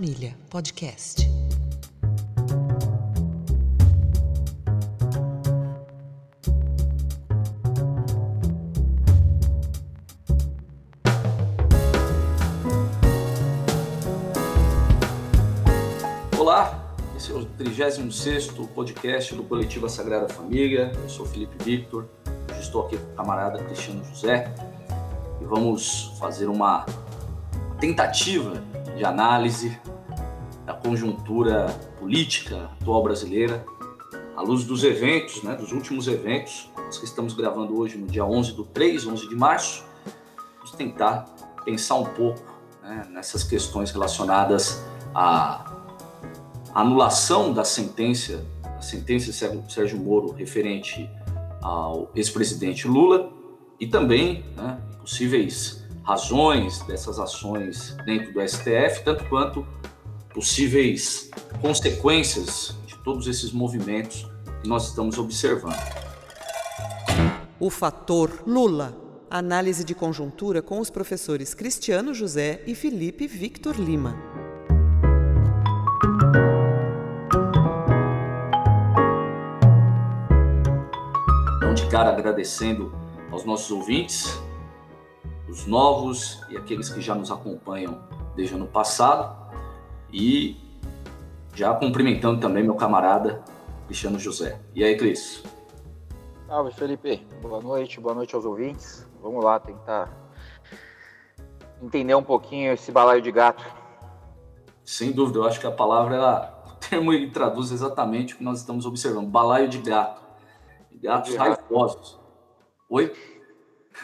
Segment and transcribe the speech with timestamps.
[0.00, 1.28] Família Podcast.
[16.38, 20.92] Olá, esse é o 36º podcast do Coletivo Sagrada Família.
[20.94, 22.08] Eu sou Felipe Victor,
[22.50, 24.50] hoje estou aqui com o camarada Cristiano José
[25.42, 26.86] e vamos fazer uma
[27.78, 28.62] tentativa
[28.96, 29.78] de análise
[30.82, 33.64] conjuntura política atual brasileira,
[34.36, 38.24] à luz dos eventos, né, dos últimos eventos, nós que estamos gravando hoje no dia
[38.24, 39.84] 11 do 3, 11 de março,
[40.56, 41.26] vamos tentar
[41.64, 42.42] pensar um pouco
[42.82, 44.82] né, nessas questões relacionadas
[45.14, 45.76] à
[46.74, 51.08] anulação da sentença, a sentença de Sérgio Moro referente
[51.60, 53.30] ao ex-presidente Lula
[53.78, 59.66] e também né, possíveis razões dessas ações dentro do STF, tanto quanto
[60.34, 64.30] possíveis consequências de todos esses movimentos
[64.62, 65.80] que nós estamos observando.
[67.58, 68.96] O fator Lula.
[69.32, 74.16] Análise de conjuntura com os professores Cristiano José e Felipe Victor Lima.
[81.56, 82.92] Então, de cara, agradecendo
[83.30, 84.36] aos nossos ouvintes
[85.48, 88.02] os novos e aqueles que já nos acompanham
[88.34, 89.49] desde o ano passado.
[90.12, 90.56] E
[91.54, 93.42] já cumprimentando também meu camarada
[93.86, 94.60] Cristiano José.
[94.74, 95.42] E aí, Cris?
[96.46, 97.24] Salve, Felipe.
[97.40, 99.06] Boa noite, boa noite aos ouvintes.
[99.22, 100.10] Vamos lá tentar
[101.82, 103.64] entender um pouquinho esse balaio de gato.
[104.84, 108.44] Sem dúvida, eu acho que a palavra, ela, o termo ele traduz exatamente o que
[108.44, 110.22] nós estamos observando: balaio de gato.
[110.92, 112.18] Gatos raivosos.
[112.88, 113.12] Oi?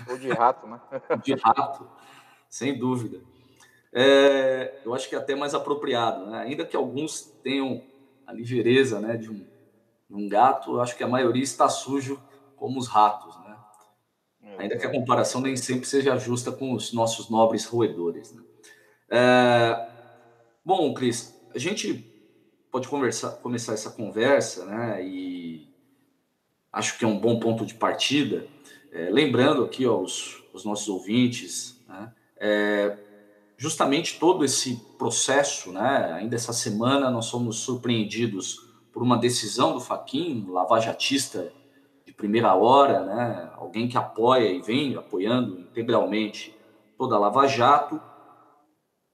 [0.08, 0.80] Ou de rato, né?
[1.22, 1.86] de rato,
[2.48, 3.20] sem dúvida.
[3.98, 6.40] É, eu acho que é até mais apropriado, né?
[6.40, 7.82] Ainda que alguns tenham
[8.26, 12.20] a ligeireza né, de, um, de um gato, eu acho que a maioria está sujo
[12.56, 13.56] como os ratos, né?
[14.42, 18.34] É, Ainda que a comparação nem sempre seja justa com os nossos nobres roedores.
[18.34, 18.42] Né?
[19.08, 19.88] É,
[20.62, 22.04] bom, Cris, a gente
[22.70, 25.02] pode conversar, começar essa conversa, né?
[25.02, 25.72] E
[26.70, 28.46] acho que é um bom ponto de partida
[28.92, 32.98] é, lembrando aqui aos, aos nossos ouvintes, né, é,
[33.56, 38.58] justamente todo esse processo, né, ainda essa semana nós fomos surpreendidos
[38.92, 41.52] por uma decisão do Faquin, lavajatista
[42.04, 46.54] de primeira hora, né, alguém que apoia e vem apoiando integralmente
[46.98, 48.00] toda a Lava Jato,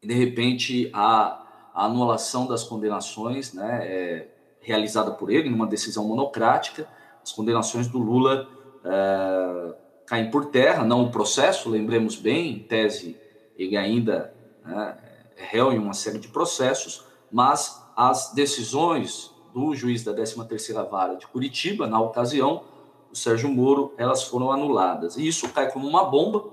[0.02, 4.28] e de repente a, a anulação das condenações né, é,
[4.60, 6.88] realizada por ele numa decisão monocrática,
[7.22, 8.48] as condenações do Lula
[8.84, 9.74] uh,
[10.06, 13.16] caem por terra, não o processo, lembremos bem, em tese
[13.56, 14.31] ele ainda
[14.64, 14.98] né,
[15.36, 21.16] é réu em uma série de processos, mas as decisões do juiz da 13ª Vara
[21.16, 22.64] de Curitiba, na ocasião,
[23.10, 25.16] o Sérgio Moro, elas foram anuladas.
[25.16, 26.44] E isso cai como uma bomba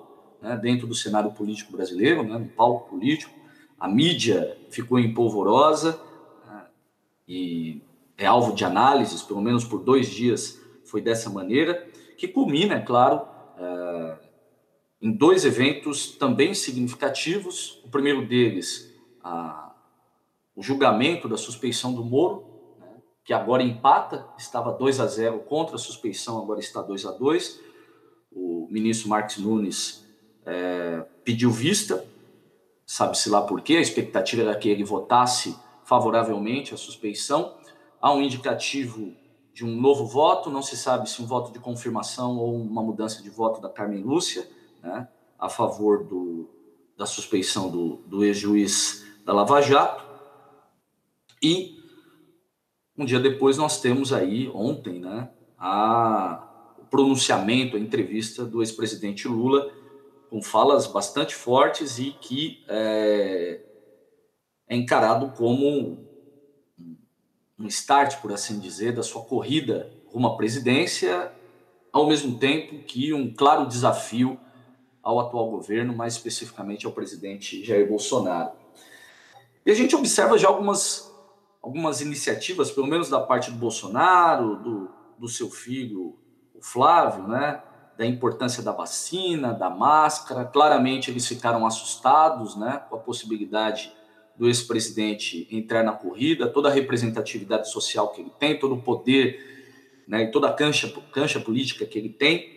[0.41, 3.33] né, dentro do cenário político brasileiro, né, no palco político.
[3.79, 5.99] A mídia ficou empolvorosa
[6.45, 6.65] né,
[7.27, 7.81] e
[8.17, 11.87] é alvo de análises, pelo menos por dois dias foi dessa maneira
[12.17, 13.21] que culmina, é claro,
[13.57, 14.17] é,
[15.01, 17.81] em dois eventos também significativos.
[17.85, 18.93] O primeiro deles,
[19.23, 19.73] a,
[20.55, 22.45] o julgamento da suspeição do Moro,
[22.79, 22.87] né,
[23.23, 27.61] que agora empata, estava 2 a 0 contra a suspeição, agora está 2 a 2.
[28.31, 30.05] O ministro Marques Nunes
[30.45, 32.05] é, pediu vista,
[32.85, 37.57] sabe-se lá por quê, a expectativa era que ele votasse favoravelmente a suspeição.
[38.01, 39.13] Há um indicativo
[39.53, 43.21] de um novo voto, não se sabe se um voto de confirmação ou uma mudança
[43.23, 44.47] de voto da Carmen Lúcia,
[44.81, 45.07] né,
[45.37, 46.49] a favor do,
[46.97, 50.03] da suspeição do, do ex-juiz da Lava Jato.
[51.41, 51.79] E
[52.97, 59.27] um dia depois nós temos aí, ontem, né, a, o pronunciamento, a entrevista do ex-presidente
[59.27, 59.71] Lula,
[60.29, 63.61] com falas bastante fortes e que é,
[64.67, 66.07] é encarado como
[67.57, 71.31] um start, por assim dizer, da sua corrida rumo à presidência,
[71.91, 74.39] ao mesmo tempo que um claro desafio
[75.01, 78.51] ao atual governo, mais especificamente ao presidente Jair Bolsonaro.
[79.65, 81.13] E a gente observa já algumas,
[81.61, 86.17] algumas iniciativas, pelo menos da parte do Bolsonaro, do, do seu filho,
[86.55, 87.61] o Flávio, né?
[87.97, 90.45] da importância da vacina, da máscara.
[90.45, 92.81] Claramente eles ficaram assustados né?
[92.89, 93.91] com a possibilidade
[94.37, 99.59] do ex-presidente entrar na corrida, toda a representatividade social que ele tem, todo o poder
[100.07, 102.49] né, e toda a cancha, cancha política que ele tem,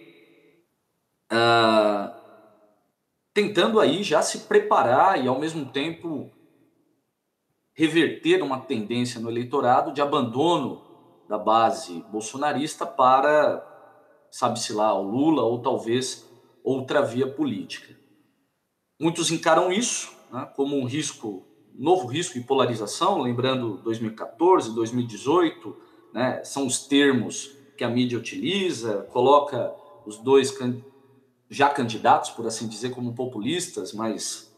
[1.30, 2.21] uh,
[3.34, 6.30] tentando aí já se preparar e, ao mesmo tempo,
[7.74, 10.82] reverter uma tendência no eleitorado de abandono
[11.28, 13.66] da base bolsonarista para,
[14.30, 16.28] sabe-se lá, o Lula ou talvez
[16.62, 17.96] outra via política.
[19.00, 21.44] Muitos encaram isso né, como um risco,
[21.74, 25.76] novo risco de polarização, lembrando 2014, 2018,
[26.12, 29.74] né, são os termos que a mídia utiliza, coloca
[30.04, 30.50] os dois
[31.52, 34.50] já candidatos, por assim dizer, como populistas, mas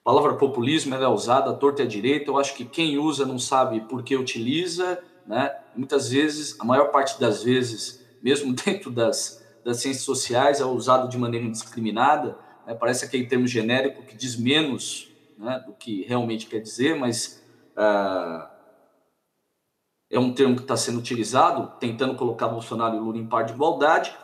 [0.00, 2.30] a palavra populismo é usada à torta e à direita.
[2.30, 5.52] Eu acho que quem usa não sabe por que utiliza, né?
[5.74, 11.08] Muitas vezes, a maior parte das vezes, mesmo dentro das, das ciências sociais, é usado
[11.08, 12.38] de maneira indiscriminada.
[12.64, 12.72] Né?
[12.74, 17.44] Parece aquele termo genérico que diz menos né, do que realmente quer dizer, mas
[17.76, 18.48] ah,
[20.08, 23.52] é um termo que está sendo utilizado, tentando colocar Bolsonaro e Lula em par de
[23.52, 24.16] igualdade,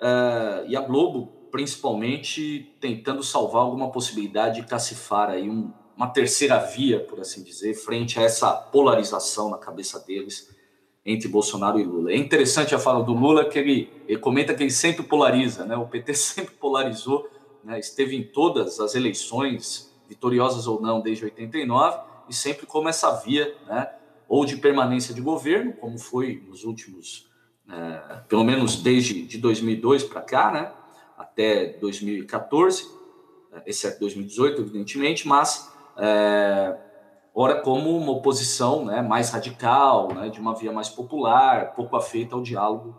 [0.00, 6.58] uh, e a Globo, principalmente, tentando salvar alguma possibilidade de cacifar aí um, uma terceira
[6.58, 10.54] via, por assim dizer, frente a essa polarização na cabeça deles
[11.04, 12.12] entre Bolsonaro e Lula.
[12.12, 15.76] É interessante a fala do Lula, que ele, ele comenta que ele sempre polariza, né?
[15.76, 17.28] o PT sempre polarizou,
[17.64, 17.78] né?
[17.78, 23.56] esteve em todas as eleições, vitoriosas ou não, desde 89, e sempre como essa via,
[23.66, 23.88] né?
[24.28, 27.28] ou de permanência de governo, como foi nos últimos,
[27.68, 30.72] é, pelo menos desde de 2002 para cá, né,
[31.36, 32.90] até 2014,
[33.66, 36.74] exceto 2018, evidentemente, mas é,
[37.34, 42.34] ora como uma oposição né, mais radical, né, de uma via mais popular, pouco afeita
[42.34, 42.98] ao diálogo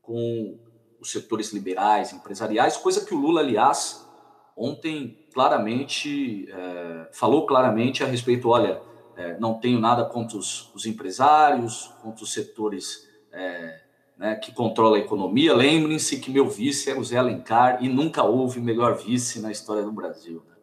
[0.00, 0.56] com
[1.00, 4.08] os setores liberais, empresariais, coisa que o Lula, aliás,
[4.56, 8.80] ontem claramente é, falou claramente a respeito, olha,
[9.16, 13.83] é, não tenho nada contra os, os, empresários, contra os setores é,
[14.16, 15.54] né, que controlam a economia.
[15.54, 19.82] Lembrem-se que meu vice é o Zé Alencar e nunca houve melhor vice na história
[19.82, 20.42] do Brasil.
[20.48, 20.54] Né?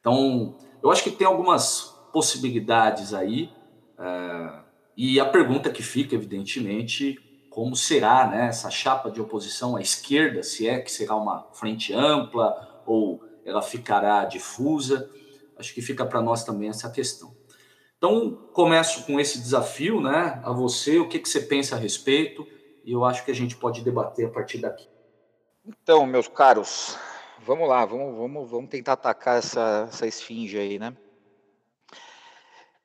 [0.00, 3.50] Então, eu acho que tem algumas possibilidades aí.
[3.98, 4.62] É,
[4.96, 7.18] e a pergunta que fica, evidentemente,
[7.48, 11.92] como será né, essa chapa de oposição à esquerda, se é que será uma frente
[11.92, 15.08] ampla ou ela ficará difusa.
[15.56, 17.32] Acho que fica para nós também essa questão.
[17.96, 22.44] Então, começo com esse desafio, né, a você, o que, que você pensa a respeito,
[22.84, 24.88] e eu acho que a gente pode debater a partir daqui.
[25.64, 26.98] Então, meus caros,
[27.40, 30.96] vamos lá, vamos, vamos, vamos tentar atacar essa, essa esfinge aí, né?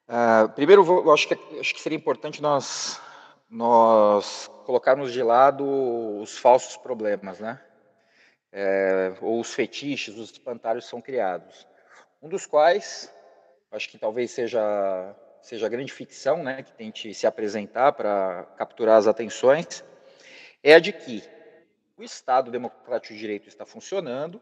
[0.08, 3.02] Uh, primeiro, eu acho que, acho que seria importante nós,
[3.50, 5.66] nós colocarmos de lado
[6.22, 7.62] os falsos problemas, né?
[8.52, 11.68] É, ou os fetiches, os espantalhos são criados.
[12.22, 13.14] Um dos quais
[13.72, 15.16] acho que talvez seja
[15.48, 19.82] seja a grande ficção, né, que tente se apresentar para capturar as atenções,
[20.62, 21.24] é a de que
[21.98, 24.42] o Estado democrático de direito está funcionando,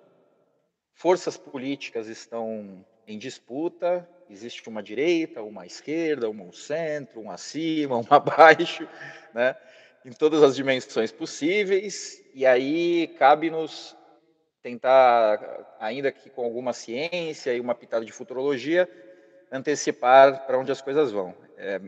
[0.96, 7.98] forças políticas estão em disputa, existe uma direita, uma esquerda, uma um centro, um acima,
[8.02, 8.90] um abaixo,
[9.32, 9.56] né,
[10.04, 13.96] em todas as dimensões possíveis, e aí cabe-nos
[14.64, 18.90] tentar, ainda que com alguma ciência e uma pitada de futurologia,
[19.52, 21.36] antecipar para onde as coisas vão.
[21.58, 21.82] É,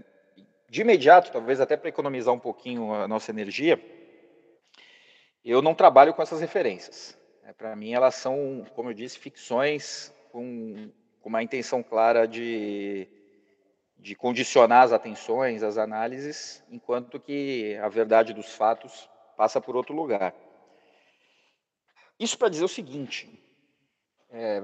[0.70, 3.80] de imediato, talvez até para economizar um pouquinho a nossa energia,
[5.44, 7.18] eu não trabalho com essas referências.
[7.44, 13.08] É, para mim, elas são, como eu disse, ficções com, com uma intenção clara de,
[13.98, 19.96] de condicionar as atenções, as análises, enquanto que a verdade dos fatos passa por outro
[19.96, 20.34] lugar.
[22.20, 23.30] Isso para dizer o seguinte:
[24.30, 24.62] é,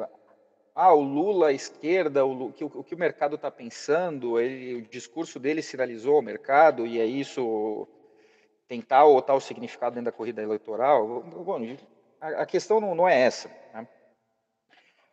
[0.76, 4.82] ah, o Lula à esquerda, o, que, o, que o mercado está pensando, ele, o
[4.82, 7.88] discurso dele sinalizou ao mercado, e é isso
[8.68, 11.22] tem tal ou tal significado dentro da corrida eleitoral.
[11.22, 11.60] Bom,
[12.20, 13.50] a, questão não, não, é essa.
[13.74, 13.88] Né?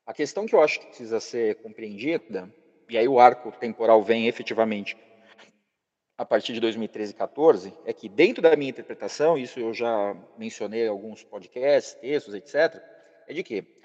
[0.06, 2.50] A questão que eu acho que precisa ser compreendida,
[2.88, 4.96] e aí o arco temporal vem efetivamente
[6.16, 10.16] a partir de 2013 e 2014, é que dentro da minha interpretação, isso eu já
[10.36, 12.82] mencionei em alguns podcasts, textos, etc.,
[13.26, 13.79] é de que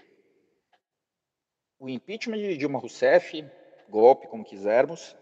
[1.79, 3.45] o impeachment de Dilma Rousseff,
[3.89, 5.15] golpe, como quisermos,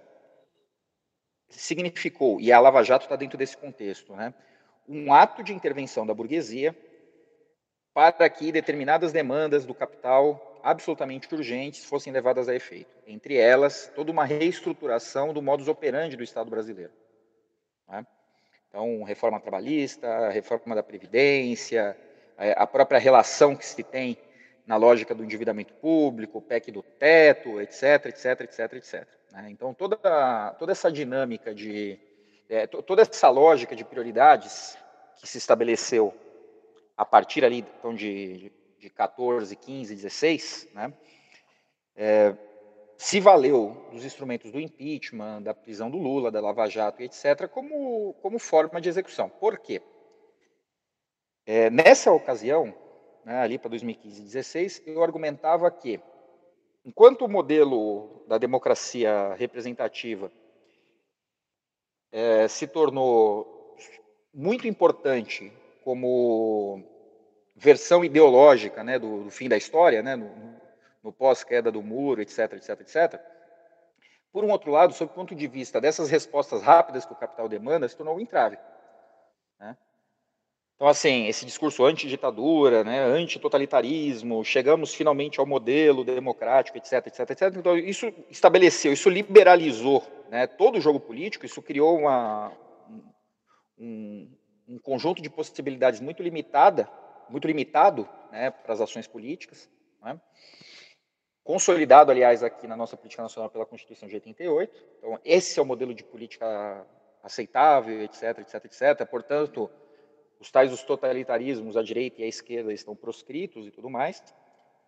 [1.50, 4.33] significou, e a Lava Jato está dentro desse contexto, né,
[4.88, 6.75] um ato de intervenção da burguesia
[7.93, 12.95] para que determinadas demandas do capital absolutamente urgentes fossem levadas a efeito.
[13.05, 16.91] Entre elas, toda uma reestruturação do modus operandi do Estado brasileiro.
[17.88, 18.05] Né?
[18.69, 21.95] Então, reforma trabalhista, reforma da Previdência,
[22.38, 24.17] é, a própria relação que se tem
[24.65, 29.08] na lógica do endividamento público, PEC do teto, etc, etc, etc, etc.
[29.50, 32.00] Então, toda, toda essa dinâmica de...
[32.50, 34.77] É, toda essa lógica de prioridades
[35.20, 36.13] que se estabeleceu
[36.96, 40.93] a partir ali então, de, de 14, 15, 16, né?
[41.96, 42.36] É,
[42.98, 47.48] se valeu dos instrumentos do impeachment, da prisão do Lula, da Lava Jato e etc.,
[47.50, 49.29] como, como forma de execução.
[49.29, 49.82] Por quê?
[51.46, 52.74] É, nessa ocasião,
[53.25, 56.00] né, ali para 2015 e 2016, eu argumentava que,
[56.86, 60.32] enquanto o modelo da democracia representativa
[62.12, 63.75] é, se tornou
[64.34, 65.51] muito importante
[65.84, 66.84] como
[67.56, 70.32] versão ideológica né, do, do fim da história, né, no,
[71.03, 73.22] no pós-queda do muro, etc, etc, etc.
[74.32, 77.48] Por um outro lado, sob o ponto de vista dessas respostas rápidas que o capital
[77.48, 78.58] demanda, se tornou um entrave.
[80.84, 87.42] Então, assim, esse discurso anti-ditadura, né, anti-totalitarismo, chegamos finalmente ao modelo democrático, etc, etc, etc.
[87.56, 92.52] Então, isso estabeleceu, isso liberalizou né, todo o jogo político, isso criou uma,
[93.80, 94.30] um,
[94.68, 96.90] um conjunto de possibilidades muito limitada,
[97.30, 99.70] muito limitado né, para as ações políticas.
[100.04, 100.20] Né?
[101.46, 104.84] consolidado, aliás, aqui na nossa política nacional pela Constituição de 88.
[104.98, 106.86] Então, esse é o modelo de política
[107.24, 109.10] aceitável, etc, etc, etc.
[109.10, 109.72] Portanto,
[110.44, 114.22] os tais os totalitarismos, a direita e a esquerda estão proscritos e tudo mais.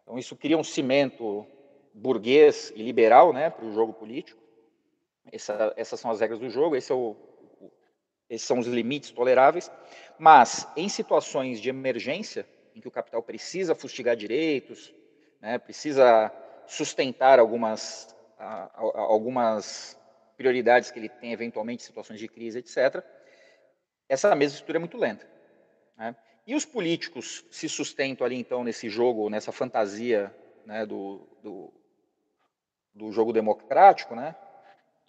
[0.03, 1.47] Então, isso cria um cimento
[1.93, 4.41] burguês e liberal né, para o jogo político.
[5.31, 7.15] Essa, essas são as regras do jogo, esse é o,
[8.29, 9.71] esses são os limites toleráveis.
[10.19, 12.45] Mas, em situações de emergência,
[12.75, 14.93] em que o capital precisa fustigar direitos,
[15.39, 16.33] né, precisa
[16.67, 18.13] sustentar algumas,
[18.93, 19.97] algumas
[20.35, 23.01] prioridades que ele tem, eventualmente, situações de crise, etc.,
[24.09, 25.34] essa mesma estrutura é muito lenta.
[25.97, 26.15] Né?
[26.45, 30.33] E os políticos se sustentam ali, então, nesse jogo, nessa fantasia
[30.65, 31.73] né, do, do,
[32.93, 34.35] do, jogo democrático, né?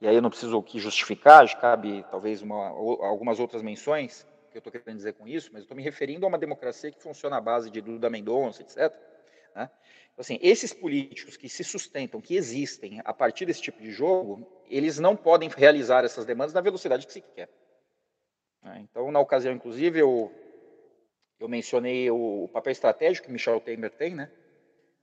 [0.01, 4.61] e aí eu não preciso que justificar, cabe talvez uma, algumas outras menções que eu
[4.61, 7.37] estou querendo dizer com isso, mas eu estou me referindo a uma democracia que funciona
[7.37, 8.93] à base de Duda Mendonça, etc.,
[9.55, 9.71] né?
[10.17, 14.47] Então, assim, esses políticos que se sustentam, que existem a partir desse tipo de jogo,
[14.67, 17.51] eles não podem realizar essas demandas na velocidade que se quer.
[18.63, 18.81] Né?
[18.81, 20.33] Então, na ocasião, inclusive, eu,
[21.39, 24.31] eu mencionei o, papel estratégico que Michel Temer tem, né?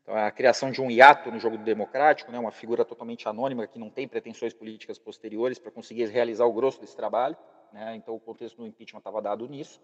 [0.02, 2.38] Então, a criação de um hiato no jogo democrático, né?
[2.38, 6.82] uma figura totalmente anônima que não tem pretensões políticas posteriores para conseguir realizar o grosso
[6.82, 7.38] desse trabalho.
[7.72, 7.96] Né?
[7.96, 9.82] Então, o contexto do impeachment estava dado nisso.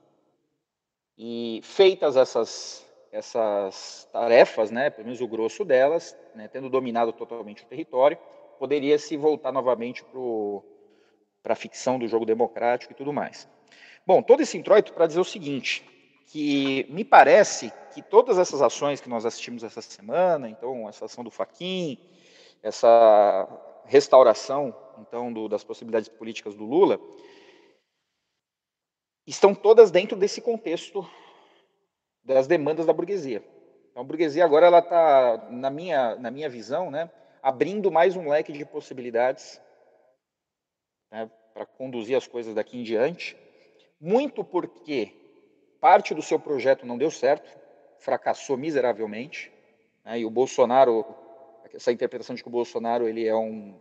[1.17, 7.63] E feitas essas essas tarefas, né, pelo menos o grosso delas, né, tendo dominado totalmente
[7.63, 8.17] o território,
[8.59, 10.05] poderia se voltar novamente
[11.41, 13.49] para a ficção do jogo democrático e tudo mais.
[14.05, 15.83] Bom, todo esse introito para dizer o seguinte,
[16.29, 21.23] que me parece que todas essas ações que nós assistimos essa semana, então essa ação
[21.23, 21.97] do Faquin,
[22.61, 23.47] essa
[23.85, 26.99] restauração então do, das possibilidades políticas do Lula,
[29.25, 31.07] estão todas dentro desse contexto
[32.23, 33.43] das demandas da burguesia.
[33.89, 37.09] Então, a burguesia agora ela está, na minha, na minha visão, né,
[37.41, 39.59] abrindo mais um leque de possibilidades
[41.11, 43.35] né, para conduzir as coisas daqui em diante,
[43.99, 45.18] muito porque
[45.79, 47.49] parte do seu projeto não deu certo,
[47.99, 49.51] fracassou miseravelmente,
[50.03, 51.05] né, e o Bolsonaro,
[51.73, 53.79] essa interpretação de que o Bolsonaro ele é um,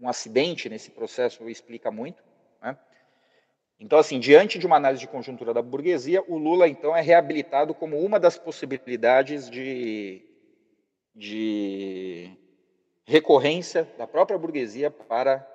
[0.00, 2.22] um acidente nesse processo explica muito.
[2.62, 2.76] Né?
[3.78, 7.74] Então, assim, diante de uma análise de conjuntura da burguesia, o Lula, então, é reabilitado
[7.74, 10.22] como uma das possibilidades de,
[11.14, 12.30] de
[13.04, 15.46] recorrência da própria burguesia para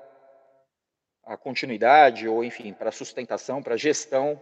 [1.23, 4.41] a continuidade, ou, enfim, para a sustentação, para a gestão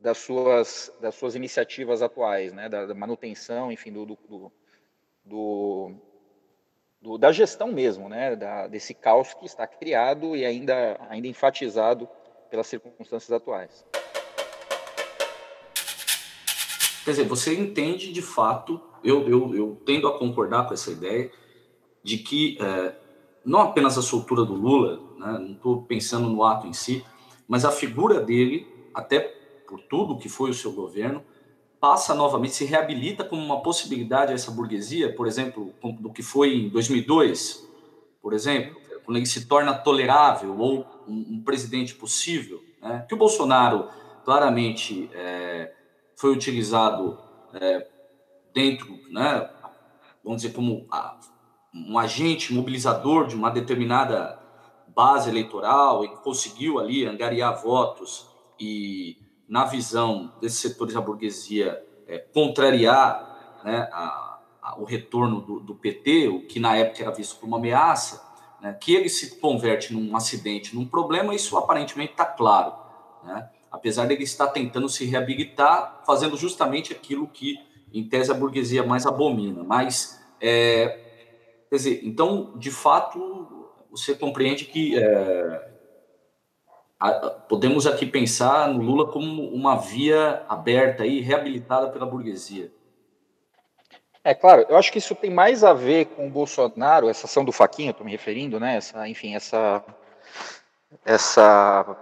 [0.00, 4.52] das suas, das suas iniciativas atuais, né, da, da manutenção, enfim, do, do,
[5.24, 5.92] do,
[7.02, 12.08] do, da gestão mesmo, né, da, desse caos que está criado e ainda, ainda enfatizado
[12.50, 13.84] pelas circunstâncias atuais.
[17.04, 21.30] Quer dizer, você entende de fato, eu, eu, eu tendo a concordar com essa ideia,
[22.02, 22.94] de que é,
[23.44, 27.04] não apenas a soltura do Lula, né, não estou pensando no ato em si,
[27.46, 29.39] mas a figura dele, até
[29.70, 31.22] por tudo que foi o seu governo,
[31.80, 36.54] passa novamente, se reabilita como uma possibilidade a essa burguesia, por exemplo, do que foi
[36.56, 37.66] em 2002,
[38.20, 43.06] por exemplo, quando ele se torna tolerável ou um, um presidente possível, né?
[43.08, 43.88] que o Bolsonaro
[44.24, 45.72] claramente é,
[46.16, 47.18] foi utilizado
[47.54, 47.86] é,
[48.52, 49.48] dentro, né,
[50.22, 51.18] vamos dizer, como a,
[51.74, 54.38] um agente mobilizador de uma determinada
[54.94, 59.16] base eleitoral e conseguiu ali angariar votos e,
[59.50, 65.74] na visão desses setores da burguesia, é, contrariar né, a, a, o retorno do, do
[65.74, 68.24] PT, o que na época era visto como uma ameaça,
[68.60, 72.72] né, que ele se converte num acidente, num problema, isso aparentemente está claro.
[73.24, 73.50] Né?
[73.72, 77.56] Apesar dele estar tentando se reabilitar, fazendo justamente aquilo que,
[77.92, 79.64] em tese, a burguesia mais abomina.
[79.64, 80.96] Mas é,
[81.68, 85.70] quer dizer, então, de fato, você compreende que é,
[87.48, 92.70] podemos aqui pensar no Lula como uma via aberta e reabilitada pela burguesia.
[94.22, 97.42] É claro, eu acho que isso tem mais a ver com o Bolsonaro, essa ação
[97.42, 98.76] do Faquinha, estou me referindo, né?
[98.76, 99.82] Essa, enfim, essa,
[101.06, 101.96] essa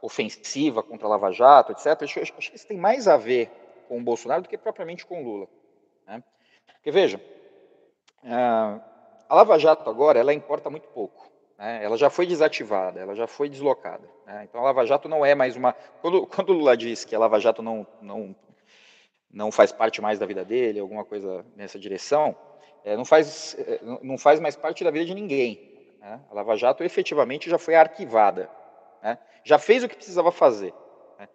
[0.00, 2.02] ofensiva contra a Lava Jato, etc.
[2.02, 3.48] Acho, acho, que isso tem mais a ver
[3.86, 5.48] com o Bolsonaro do que propriamente com o Lula.
[6.04, 6.24] Né?
[6.74, 7.20] Porque veja,
[8.24, 11.31] a Lava Jato agora ela importa muito pouco.
[11.58, 11.84] Né?
[11.84, 14.08] Ela já foi desativada, ela já foi deslocada.
[14.26, 14.46] Né?
[14.48, 15.72] Então a Lava Jato não é mais uma.
[16.00, 18.34] Quando, quando o Lula diz que a Lava Jato não, não
[19.32, 22.36] não faz parte mais da vida dele, alguma coisa nessa direção,
[22.84, 25.96] é, não, faz, é, não faz mais parte da vida de ninguém.
[25.98, 26.20] Né?
[26.30, 28.50] A Lava Jato efetivamente já foi arquivada,
[29.02, 29.18] né?
[29.42, 30.74] já fez o que precisava fazer.
[31.18, 31.28] Né?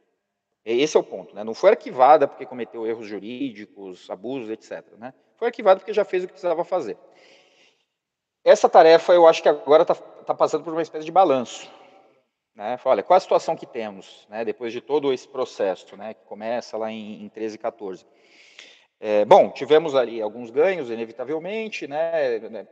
[0.63, 1.33] Esse é o ponto.
[1.33, 1.43] Né?
[1.43, 4.86] Não foi arquivada porque cometeu erros jurídicos, abusos, etc.
[4.97, 5.13] Né?
[5.38, 6.97] Foi arquivada porque já fez o que precisava fazer.
[8.48, 11.70] Essa tarefa eu acho que agora está tá passando por uma espécie de balanço.
[12.56, 12.80] Né?
[12.86, 16.77] Olha, qual a situação que temos, né, depois de todo esse processo, né, que começa
[16.77, 18.06] lá em, em 13 e 14?
[19.01, 22.68] É, bom, tivemos ali alguns ganhos, inevitavelmente, né, né,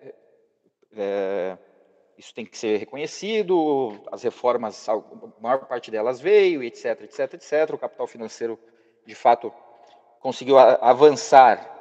[0.96, 1.58] é,
[2.17, 4.96] isso tem que ser reconhecido, as reformas, a
[5.41, 8.58] maior parte delas veio, etc, etc, etc, o capital financeiro,
[9.05, 9.51] de fato,
[10.22, 11.75] conseguiu avançar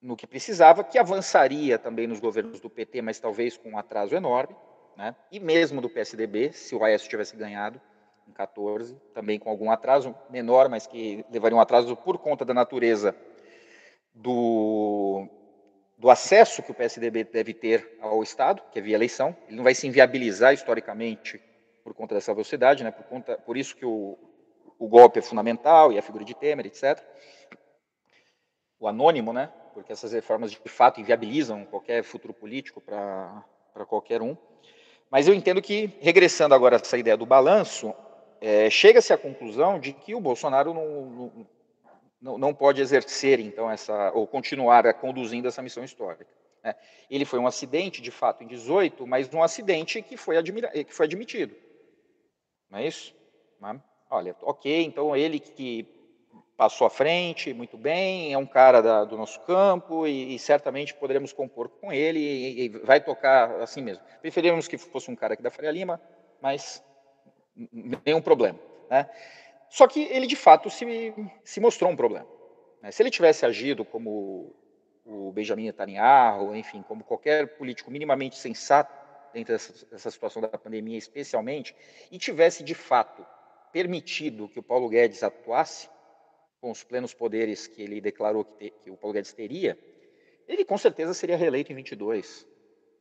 [0.00, 4.14] no que precisava, que avançaria também nos governos do PT, mas talvez com um atraso
[4.14, 4.54] enorme,
[4.96, 5.14] né?
[5.30, 7.80] e mesmo do PSDB, se o Aécio tivesse ganhado
[8.26, 12.52] em 14, também com algum atraso menor, mas que levaria um atraso por conta da
[12.54, 13.14] natureza
[14.14, 15.26] do,
[15.96, 19.36] do acesso que o PSDB deve ter ao Estado, que é via eleição.
[19.46, 21.40] Ele não vai se inviabilizar historicamente
[21.82, 22.90] por conta dessa velocidade, né?
[22.90, 24.18] por, conta, por isso que o,
[24.78, 27.02] o golpe é fundamental e a figura de Temer, etc.
[28.78, 29.50] O anônimo, né?
[29.72, 33.44] Porque essas reformas de fato inviabilizam qualquer futuro político para
[33.86, 34.36] qualquer um.
[35.10, 37.94] Mas eu entendo que, regressando agora a essa ideia do balanço,
[38.40, 41.46] é, chega-se à conclusão de que o Bolsonaro não,
[42.20, 46.26] não, não, pode exercer, então, essa, ou continuar conduzindo essa missão histórica.
[46.62, 46.74] Né?
[47.10, 50.94] Ele foi um acidente, de fato, em 18, mas um acidente que foi, admira, que
[50.94, 51.54] foi admitido.
[52.70, 53.14] Não é isso?
[54.10, 55.97] Olha, ok, então ele que
[56.58, 60.92] passou à frente, muito bem, é um cara da, do nosso campo e, e, certamente
[60.92, 64.02] poderemos compor com ele e, e, vai tocar assim mesmo.
[64.20, 66.00] Preferíamos que fosse um cara aqui da Faria Lima,
[66.42, 66.84] mas
[68.04, 68.58] nenhum problema.
[68.90, 69.08] Né?
[69.70, 72.26] Só que ele de fato se, se mostrou um problema.
[72.82, 72.90] Né?
[72.90, 74.52] Se ele tivesse agido como
[75.06, 78.92] o Benjamin Netanyahu, enfim, como qualquer político minimamente sensato
[79.32, 81.72] dentro dessa, dessa situação da pandemia, especialmente,
[82.10, 83.24] e tivesse de fato
[83.72, 85.88] permitido que o Paulo Guedes atuasse,
[86.60, 89.78] com os plenos poderes que ele declarou que, te, que o Paulo Guedes teria,
[90.46, 92.46] ele com certeza seria reeleito em 22.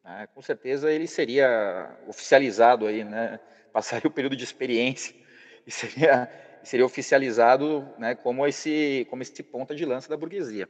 [0.04, 0.28] Né?
[0.34, 3.40] Com certeza ele seria oficializado aí, né?
[3.72, 5.16] passaria o período de experiência
[5.66, 6.30] e seria,
[6.64, 10.68] seria oficializado né, como, esse, como esse ponta de lança da burguesia.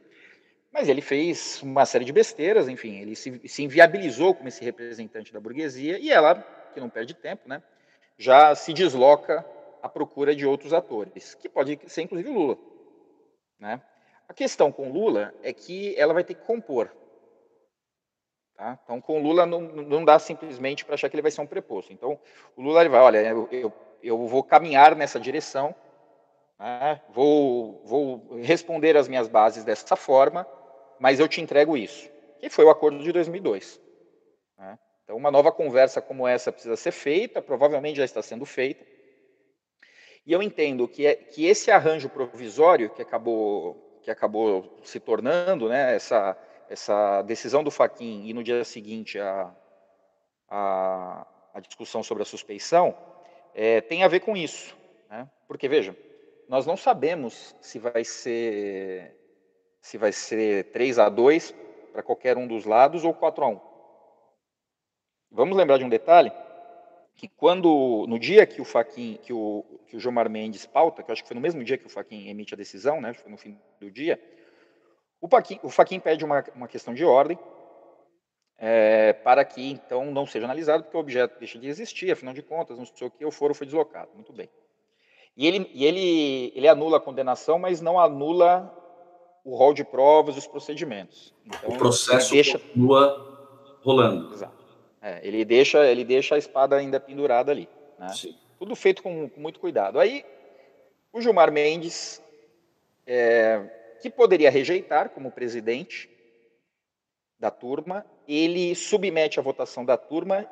[0.70, 5.32] Mas ele fez uma série de besteiras, enfim, ele se, se inviabilizou como esse representante
[5.32, 6.34] da burguesia e ela,
[6.74, 7.62] que não perde tempo, né,
[8.18, 9.44] já se desloca
[9.82, 12.58] à procura de outros atores, que pode ser inclusive Lula.
[13.58, 13.80] Né?
[14.28, 16.90] A questão com Lula é que ela vai ter que compor.
[18.54, 18.78] Tá?
[18.82, 21.92] Então, com Lula não, não dá simplesmente para achar que ele vai ser um preposto.
[21.92, 22.18] Então,
[22.56, 25.74] o Lula ele vai, olha, eu, eu, eu vou caminhar nessa direção,
[26.58, 27.00] né?
[27.08, 30.46] vou, vou responder às minhas bases dessa forma,
[30.98, 32.10] mas eu te entrego isso.
[32.40, 33.80] Que foi o acordo de 2002.
[34.58, 34.78] Né?
[35.04, 38.84] Então, uma nova conversa como essa precisa ser feita, provavelmente já está sendo feita.
[40.28, 45.70] E eu entendo que, é, que esse arranjo provisório que acabou, que acabou se tornando,
[45.70, 46.36] né, essa,
[46.68, 49.50] essa decisão do Faquin e no dia seguinte a,
[50.46, 52.94] a, a discussão sobre a suspeição,
[53.54, 54.76] é, tem a ver com isso.
[55.08, 55.26] Né?
[55.46, 55.96] Porque, veja,
[56.46, 59.16] nós não sabemos se vai ser
[59.80, 61.54] se vai ser 3 a 2
[61.90, 63.60] para qualquer um dos lados ou 4 a 1.
[65.30, 66.30] Vamos lembrar de um detalhe?
[67.18, 71.10] Que quando no dia que o Faquin, que o, que o Gilmar Mendes pauta, que
[71.10, 73.28] eu acho que foi no mesmo dia que o Faquin emite a decisão, né, foi
[73.28, 74.22] no fim do dia,
[75.20, 77.36] o Faquin, o Faquin pede uma, uma questão de ordem
[78.56, 82.40] é, para que então não seja analisado, porque o objeto deixa de existir, afinal de
[82.40, 84.48] contas, não sei o que, o foro foi deslocado, muito bem.
[85.36, 88.72] E ele, e ele, ele anula a condenação, mas não anula
[89.44, 91.34] o rol de provas e os procedimentos.
[91.44, 92.58] Então, o processo deixa...
[92.60, 94.32] continua rolando.
[94.32, 94.57] Exato.
[95.00, 97.68] É, ele, deixa, ele deixa a espada ainda pendurada ali.
[97.98, 98.08] Né?
[98.58, 100.00] Tudo feito com, com, muito cuidado.
[100.00, 100.24] Aí,
[101.12, 102.22] o Gilmar Mendes,
[103.06, 103.62] é,
[104.00, 106.10] que poderia rejeitar como presidente
[107.38, 110.48] da turma, ele submete a votação da turma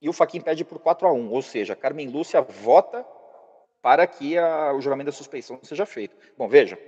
[0.00, 3.06] e o Faquin pede por 4 a 1, ou seja, Carmen Lúcia vota
[3.82, 6.16] para que a, o julgamento da suspeição seja feito.
[6.36, 6.78] Bom, veja,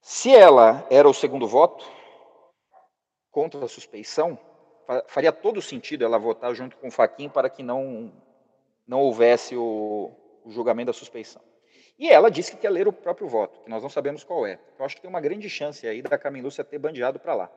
[0.00, 1.84] se ela era o segundo voto
[3.30, 4.38] contra a suspeição,
[5.06, 8.12] faria todo sentido ela votar junto com o Faquin para que não,
[8.86, 10.12] não houvesse o,
[10.44, 11.42] o julgamento da suspeição.
[11.98, 14.58] E ela disse que quer ler o próprio voto, que nós não sabemos qual é.
[14.78, 17.50] Eu acho que tem uma grande chance aí da Carmen Lúcia ter bandeado para lá.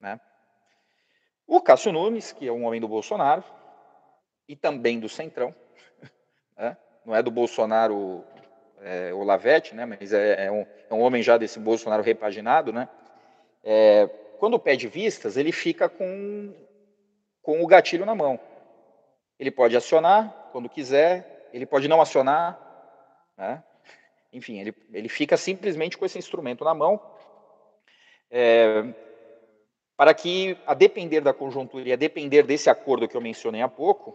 [0.00, 0.18] Né?
[1.46, 3.44] O Cássio Nunes, que é um homem do Bolsonaro,
[4.48, 5.54] e também do Centrão,
[6.56, 6.76] né?
[7.04, 8.24] não é do Bolsonaro
[8.80, 9.84] é, Olavete, né?
[9.84, 12.88] mas é, é, um, é, um, homem já desse Bolsonaro repaginado, né?
[13.62, 16.54] É, quando pede vistas, ele fica com,
[17.42, 18.38] com o gatilho na mão.
[19.38, 22.58] Ele pode acionar quando quiser, ele pode não acionar,
[23.36, 23.62] né?
[24.32, 27.00] enfim, ele, ele fica simplesmente com esse instrumento na mão.
[28.30, 28.84] É,
[29.96, 33.68] para que, a depender da conjuntura e a depender desse acordo que eu mencionei há
[33.68, 34.14] pouco,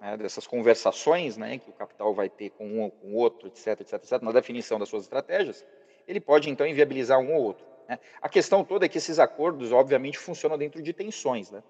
[0.00, 3.48] né, dessas conversações né, que o capital vai ter com um ou com o outro,
[3.48, 5.64] etc, etc, etc, na definição das suas estratégias,
[6.06, 7.64] ele pode então inviabilizar um ou outro.
[7.88, 7.98] Né.
[8.20, 11.50] A questão toda é que esses acordos, obviamente, funcionam dentro de tensões.
[11.50, 11.62] Né?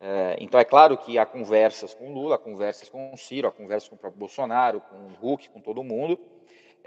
[0.00, 3.52] É, então, é claro que há conversas com Lula, há conversas com o Ciro, há
[3.52, 6.18] conversas com o próprio Bolsonaro, com o Huck, com todo mundo,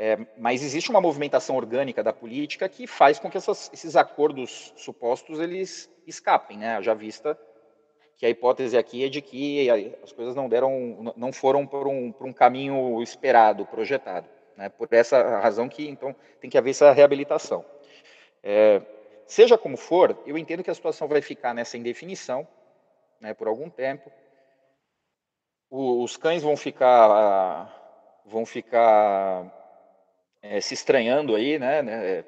[0.02, 4.74] é, mas existe uma movimentação orgânica da política que faz com que essas, esses acordos
[4.78, 6.82] supostos eles escapem, né?
[6.82, 7.38] Já vista
[8.16, 9.70] que a hipótese aqui é de que
[10.02, 14.70] as coisas não deram, não foram por um, por um caminho esperado, projetado, né?
[14.70, 17.66] Por essa razão que então tem que haver essa reabilitação.
[18.44, 18.82] É,
[19.26, 22.48] seja como for, eu entendo que a situação vai ficar nessa indefinição,
[23.20, 23.34] né?
[23.34, 24.12] Por algum tempo.
[25.70, 29.46] O, os cães vão ficar, vão ficar
[30.42, 32.26] é, se estranhando aí, né, né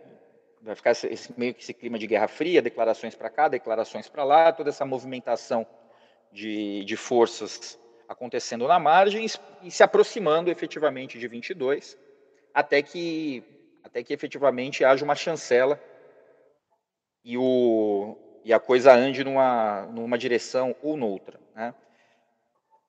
[0.62, 4.24] vai ficar esse, meio que esse clima de guerra fria, declarações para cá, declarações para
[4.24, 5.66] lá, toda essa movimentação
[6.32, 9.26] de, de forças acontecendo na margem
[9.64, 11.98] e se aproximando efetivamente de 22,
[12.54, 13.44] até que
[13.84, 15.82] até que efetivamente haja uma chancela
[17.24, 21.74] e o e a coisa ande numa numa direção ou noutra, né?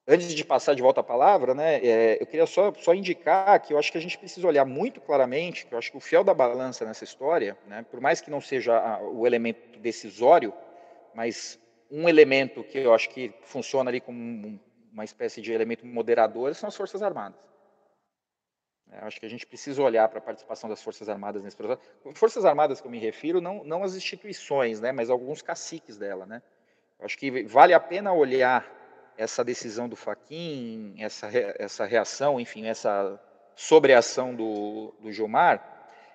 [0.07, 3.73] Antes de passar de volta a palavra, né, é, eu queria só, só indicar que
[3.73, 6.25] eu acho que a gente precisa olhar muito claramente, que eu acho que o fiel
[6.25, 10.53] da balança nessa história, né, por mais que não seja o elemento decisório,
[11.15, 11.57] mas
[11.89, 14.59] um elemento que eu acho que funciona ali como
[14.93, 17.52] uma espécie de elemento moderador são as Forças Armadas.
[18.93, 21.81] É, acho que a gente precisa olhar para a participação das Forças Armadas nesse processo.
[22.15, 26.27] Forças Armadas que eu me refiro, não, não as instituições, né, mas alguns caciques dela.
[26.27, 26.43] Né?
[27.01, 28.71] Acho que vale a pena olhar
[29.17, 31.29] essa decisão do Faquin, essa,
[31.59, 33.19] essa reação, enfim, essa
[33.55, 35.71] sobreação do, do Gilmar,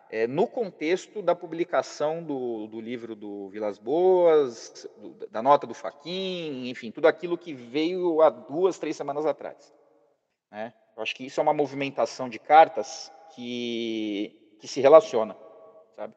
[0.10, 5.74] é, no contexto da publicação do, do livro do Vilas Boas, do, da nota do
[5.74, 9.74] Faquin, enfim, tudo aquilo que veio há duas, três semanas atrás.
[10.52, 10.74] Né?
[10.97, 15.38] Eu acho que isso é uma movimentação de cartas que, que se relaciona,
[15.95, 16.13] sabe?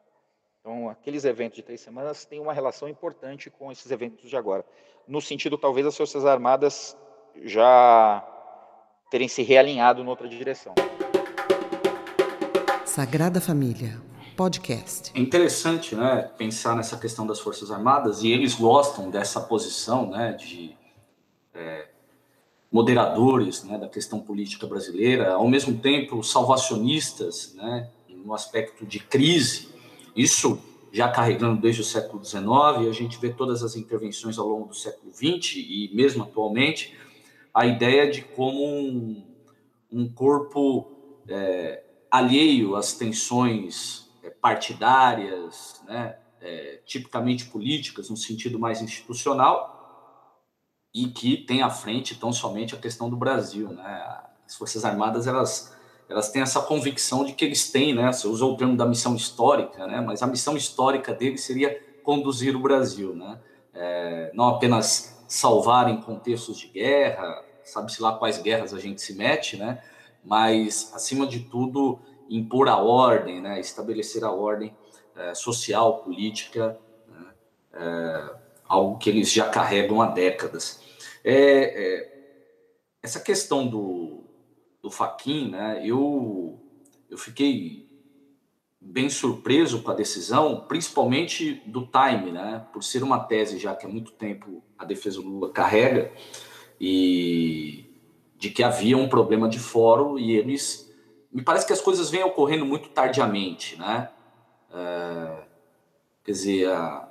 [0.59, 4.65] Então, aqueles eventos de três semanas têm uma relação importante com esses eventos de agora
[5.07, 6.95] no sentido talvez as Forças Armadas
[7.43, 8.25] já
[9.09, 10.73] terem se realinhado em outra direção.
[12.85, 14.01] Sagrada Família,
[14.35, 15.11] podcast.
[15.15, 20.33] É interessante, né, pensar nessa questão das Forças Armadas e eles gostam dessa posição, né,
[20.33, 20.77] de
[21.53, 21.89] é,
[22.71, 29.69] moderadores, né, da questão política brasileira, ao mesmo tempo salvacionistas, né, no aspecto de crise.
[30.15, 30.59] Isso
[30.91, 32.43] já carregando desde o século XIX,
[32.89, 36.93] a gente vê todas as intervenções ao longo do século XX e mesmo atualmente,
[37.53, 39.23] a ideia de como um,
[39.91, 40.91] um corpo
[41.27, 49.80] é, alheio às tensões é, partidárias, né, é, tipicamente políticas, no sentido mais institucional,
[50.93, 53.69] e que tem à frente tão somente a questão do Brasil.
[53.69, 54.03] Né?
[54.45, 55.75] As Forças Armadas, elas
[56.11, 58.11] elas têm essa convicção de que eles têm, né?
[58.11, 60.01] Você usou o termo da missão histórica, né?
[60.01, 63.39] Mas a missão histórica deles seria conduzir o Brasil, né?
[63.73, 69.15] É, não apenas salvar em contextos de guerra, sabe-se lá quais guerras a gente se
[69.15, 69.81] mete, né?
[70.23, 71.99] Mas, acima de tudo,
[72.29, 73.59] impor a ordem, né?
[73.59, 74.75] Estabelecer a ordem
[75.15, 76.77] é, social, política,
[77.07, 77.25] né?
[77.73, 78.35] é,
[78.71, 80.81] algo que eles já carregam há décadas.
[81.23, 82.11] É, é
[83.03, 84.23] essa questão do,
[84.81, 86.59] do Faquin, né, eu,
[87.09, 87.89] eu fiquei
[88.79, 93.85] bem surpreso com a decisão, principalmente do time, né, por ser uma tese já que
[93.85, 96.11] há muito tempo a defesa do Lula carrega,
[96.79, 97.85] e
[98.37, 100.91] de que havia um problema de fórum e eles.
[101.31, 104.09] Me parece que as coisas vêm ocorrendo muito tardiamente, né?
[104.73, 105.43] É,
[106.23, 107.10] quer dizer, a,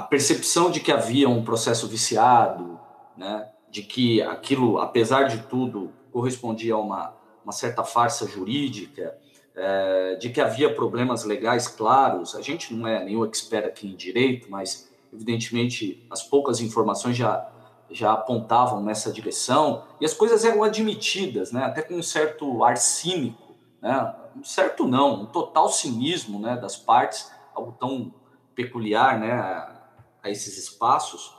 [0.00, 2.80] a percepção de que havia um processo viciado,
[3.18, 9.14] né, de que aquilo, apesar de tudo, correspondia a uma, uma certa farsa jurídica,
[9.54, 12.34] é, de que havia problemas legais claros.
[12.34, 17.46] A gente não é nenhum expert aqui em direito, mas evidentemente as poucas informações já
[17.92, 22.76] já apontavam nessa direção e as coisas eram admitidas, né, até com um certo ar
[22.76, 28.14] cínico, né, um certo não, um total cinismo, né, das partes, algo tão
[28.54, 29.79] peculiar, né,
[30.22, 31.34] a, esses espaços.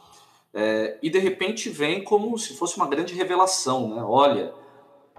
[0.54, 4.04] É, e de repente vem como se fosse uma grande revelação, né?
[4.04, 4.54] Olha,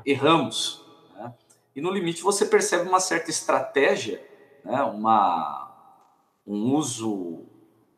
[0.04, 0.84] erramos.
[1.14, 1.32] Né?
[1.74, 4.22] E no limite você percebe uma certa estratégia,
[4.64, 4.82] né?
[4.82, 5.72] uma,
[6.46, 7.46] um uso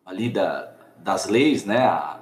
[0.07, 0.63] ali da,
[0.99, 1.87] das leis, né?
[1.87, 2.21] A,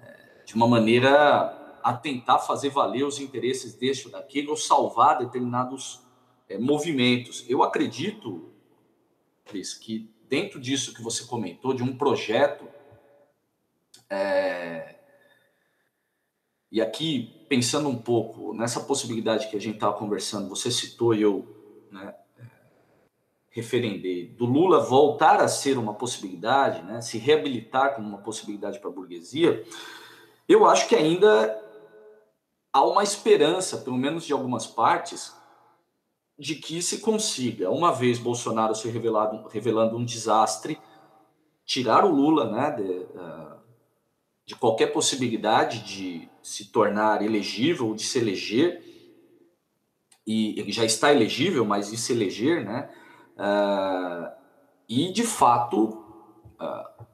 [0.00, 5.18] é, de uma maneira a tentar fazer valer os interesses deste ou daquele ou salvar
[5.18, 6.00] determinados
[6.48, 7.44] é, movimentos.
[7.48, 8.50] Eu acredito,
[9.44, 12.66] Cris, que dentro disso que você comentou, de um projeto
[14.08, 14.94] é...
[16.70, 21.20] E aqui, pensando um pouco nessa possibilidade que a gente estava conversando, você citou e
[21.20, 21.46] eu
[21.90, 22.44] né, é,
[23.50, 28.88] referendei, do Lula voltar a ser uma possibilidade, né, se reabilitar como uma possibilidade para
[28.88, 29.62] a burguesia,
[30.48, 31.62] eu acho que ainda
[32.72, 35.36] há uma esperança, pelo menos de algumas partes,
[36.42, 40.76] de que se consiga, uma vez Bolsonaro se revelado, revelando um desastre,
[41.64, 43.60] tirar o Lula né, de, uh,
[44.44, 48.82] de qualquer possibilidade de se tornar elegível de se eleger,
[50.26, 52.90] e ele já está elegível, mas de se eleger, né?
[53.36, 54.32] Uh,
[54.88, 56.04] e, de fato,
[56.60, 57.04] uh,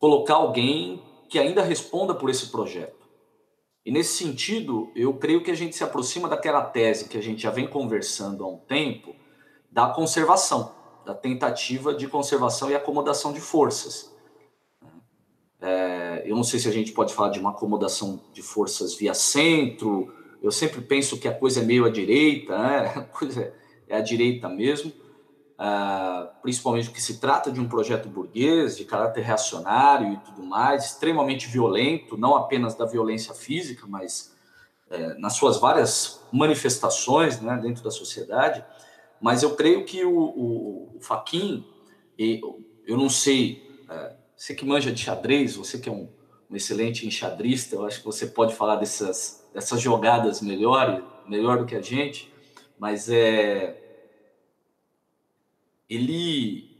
[0.00, 3.03] colocar alguém que ainda responda por esse projeto.
[3.84, 7.42] E, nesse sentido, eu creio que a gente se aproxima daquela tese que a gente
[7.42, 9.14] já vem conversando há um tempo,
[9.70, 10.72] da conservação,
[11.04, 14.14] da tentativa de conservação e acomodação de forças.
[15.60, 19.12] É, eu não sei se a gente pode falar de uma acomodação de forças via
[19.12, 20.14] centro.
[20.42, 22.92] Eu sempre penso que a coisa é meio à direita, né?
[22.96, 23.52] a coisa
[23.88, 24.92] é à direita mesmo,
[25.58, 30.86] é, principalmente porque se trata de um projeto burguês, de caráter reacionário e tudo mais,
[30.86, 34.34] extremamente violento, não apenas da violência física, mas
[34.90, 38.64] é, nas suas várias manifestações né, dentro da sociedade.
[39.20, 41.00] Mas eu creio que o, o, o
[42.86, 46.08] eu não sei é, você que manja de xadrez, você que é um,
[46.50, 51.66] um excelente enxadrista, eu acho que você pode falar dessas, dessas jogadas melhor, melhor do
[51.66, 52.32] que a gente,
[52.78, 53.80] mas é.
[55.88, 56.72] Ele.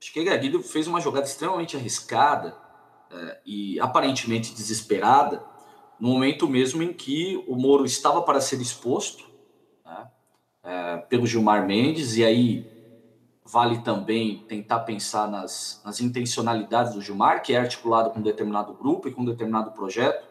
[0.00, 2.56] Acho que Gaguido fez uma jogada extremamente arriscada
[3.10, 5.44] é, e aparentemente desesperada,
[5.98, 9.24] no momento mesmo em que o Moro estava para ser exposto
[9.84, 10.08] né,
[10.64, 12.66] é, pelo Gilmar Mendes, e aí
[13.52, 18.72] Vale também tentar pensar nas, nas intencionalidades do Gilmar, que é articulado com um determinado
[18.74, 20.24] grupo e com um determinado projeto.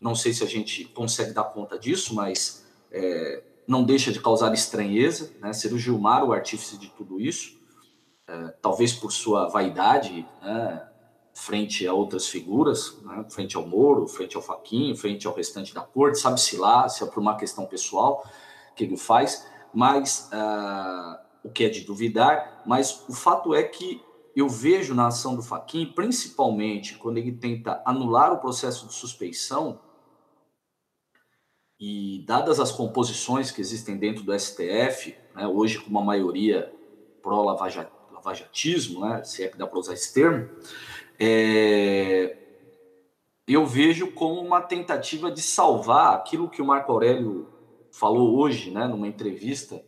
[0.00, 4.52] Não sei se a gente consegue dar conta disso, mas é, não deixa de causar
[4.54, 5.52] estranheza, né?
[5.52, 7.58] ser o Gilmar o artífice de tudo isso,
[8.28, 10.88] é, talvez por sua vaidade, né?
[11.34, 13.24] frente a outras figuras, né?
[13.28, 17.06] frente ao Moro, frente ao Faquinho, frente ao restante da corte, sabe-se lá, se é
[17.06, 18.24] por uma questão pessoal
[18.74, 24.02] que ele faz, mas uh, o que é de duvidar, mas o fato é que
[24.34, 29.80] eu vejo na ação do Faquin, principalmente quando ele tenta anular o processo de suspeição,
[31.78, 36.72] e dadas as composições que existem dentro do STF, né, hoje com uma maioria
[37.22, 40.48] pró-lavajatismo, né, se é que dá para usar esse termo,
[41.18, 42.36] é,
[43.46, 47.48] eu vejo como uma tentativa de salvar aquilo que o Marco Aurélio
[47.92, 49.82] falou hoje, né, numa entrevista,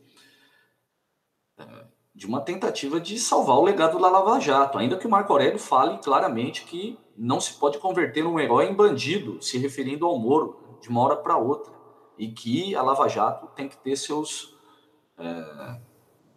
[2.14, 5.59] de uma tentativa de salvar o legado da Lava Jato, ainda que o Marco Aurélio
[5.59, 10.79] fale claramente que não se pode converter um herói em bandido, se referindo ao Moro,
[10.81, 11.72] de uma hora para outra,
[12.18, 14.54] e que a Lava Jato tem que ter seus,
[15.16, 15.81] é,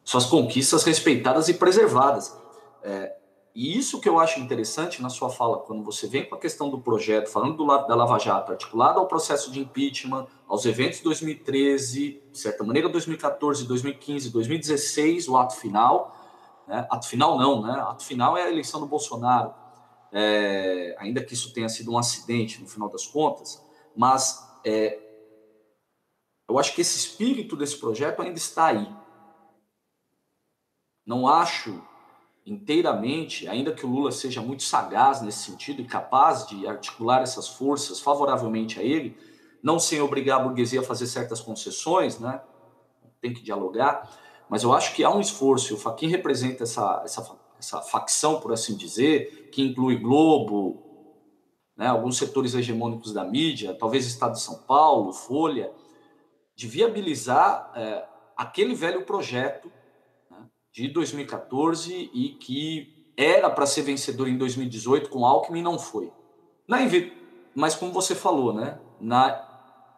[0.04, 2.39] suas conquistas respeitadas e preservadas.
[2.84, 3.15] É,
[3.54, 6.70] e isso que eu acho interessante na sua fala, quando você vem com a questão
[6.70, 11.04] do projeto, falando do da Lava Jato, articulado ao processo de impeachment, aos eventos de
[11.04, 16.15] 2013, de certa maneira 2014, 2015, 2016, o ato final.
[16.65, 16.88] Né?
[16.89, 17.74] Ato final não, né?
[17.74, 19.54] Ato final é a eleição do Bolsonaro.
[20.13, 23.62] É, ainda que isso tenha sido um acidente no final das contas,
[23.96, 24.98] mas é,
[26.52, 28.88] eu acho que esse espírito desse projeto ainda está aí.
[31.06, 31.82] Não acho
[32.46, 37.48] inteiramente, ainda que o Lula seja muito sagaz nesse sentido e capaz de articular essas
[37.48, 39.18] forças favoravelmente a ele,
[39.64, 42.42] não sem obrigar a burguesia a fazer certas concessões, né?
[43.22, 44.10] Tem que dialogar,
[44.50, 48.52] mas eu acho que há um esforço, o Faquin representa essa, essa, essa facção, por
[48.52, 50.84] assim dizer, que inclui Globo,
[51.78, 55.72] né, alguns setores hegemônicos da mídia, talvez Estado de São Paulo, Folha,
[56.56, 59.72] de viabilizar é, aquele velho projeto
[60.30, 60.38] né,
[60.72, 66.12] de 2014 e que era para ser vencedor em 2018 com Alckmin não foi.
[66.68, 66.78] Na,
[67.54, 69.48] mas como você falou, né, na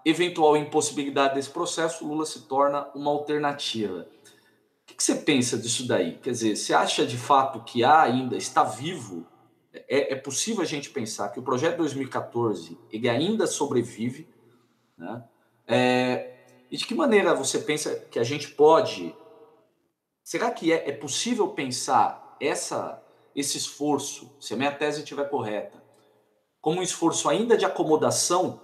[0.05, 4.01] eventual impossibilidade desse processo, Lula se torna uma alternativa.
[4.01, 6.17] O que, que você pensa disso daí?
[6.17, 9.25] Quer dizer, você acha de fato que há ainda, está vivo
[9.73, 14.27] é, é, possível a gente pensar que o projeto 2014 ele ainda sobrevive,
[14.97, 15.23] né?
[15.65, 16.32] É,
[16.73, 19.15] e de que maneira você pensa que a gente pode?
[20.23, 22.99] Será que é, é possível pensar essa,
[23.35, 25.83] esse esforço, se a minha tese estiver correta,
[26.59, 28.59] como um esforço ainda de acomodação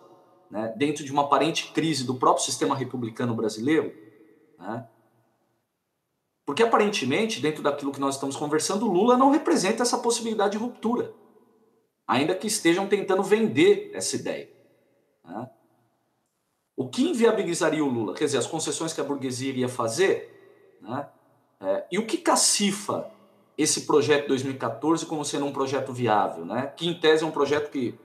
[0.50, 3.94] né, dentro de uma aparente crise do próprio sistema republicano brasileiro?
[4.58, 4.90] Né?
[6.48, 11.14] Porque aparentemente, dentro daquilo que nós estamos conversando, Lula não representa essa possibilidade de ruptura,
[12.08, 14.50] ainda que estejam tentando vender essa ideia.
[15.24, 15.48] Né?
[16.80, 18.14] O que inviabilizaria o Lula?
[18.14, 21.08] Quer dizer, as concessões que a burguesia iria fazer, né?
[21.60, 23.12] É, e o que cacifa
[23.58, 26.72] esse projeto 2014 como sendo um projeto viável, né?
[26.78, 28.00] Que em tese é um projeto que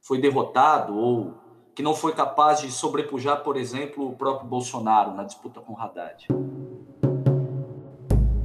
[0.00, 1.34] foi derrotado ou
[1.74, 6.28] que não foi capaz de sobrepujar, por exemplo, o próprio Bolsonaro na disputa com Haddad.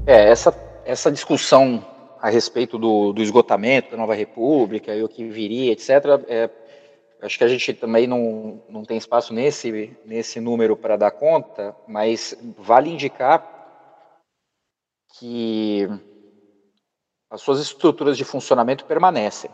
[0.06, 1.82] É, essa, essa discussão
[2.22, 5.90] a respeito do, do esgotamento da nova república e o que viria, etc.,
[6.28, 6.50] é,
[7.22, 11.76] acho que a gente também não, não tem espaço nesse, nesse número para dar conta,
[11.88, 13.58] mas vale indicar
[15.18, 15.88] que
[17.30, 19.52] as suas estruturas de funcionamento permanecem.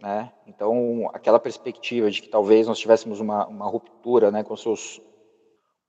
[0.00, 0.32] Né?
[0.46, 5.00] Então, aquela perspectiva de que talvez nós tivéssemos uma, uma ruptura né, com seus,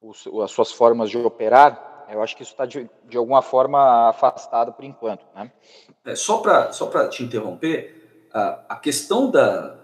[0.02, 4.10] os, as suas formas de operar, eu acho que isso está, de, de alguma forma,
[4.10, 5.24] afastado por enquanto.
[5.36, 5.52] Né?
[6.06, 9.79] É, só para só te interromper, a, a questão da,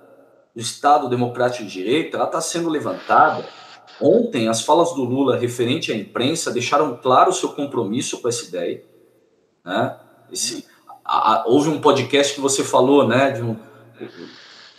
[0.55, 3.45] do Estado Democrático de Direito está sendo levantada.
[3.99, 8.45] Ontem, as falas do Lula referente à imprensa deixaram claro o seu compromisso com essa
[8.45, 8.83] ideia.
[9.63, 9.97] Né?
[10.31, 10.65] Esse,
[11.03, 13.57] a, a, houve um podcast que você falou né, de um,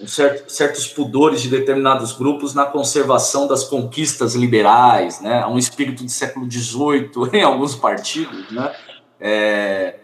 [0.01, 5.47] um certo, certos pudores de determinados grupos na conservação das conquistas liberais, né?
[5.47, 8.75] Um espírito de século XVIII em alguns partidos, né?
[9.19, 9.99] É,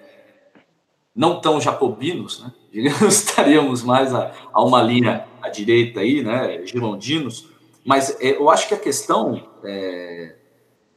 [1.15, 2.53] não tão jacobinos, né?
[3.07, 6.65] estaríamos mais a, a, uma linha direita aí, né?
[6.65, 7.49] Girondinos,
[7.85, 10.37] mas é, eu acho que a questão é,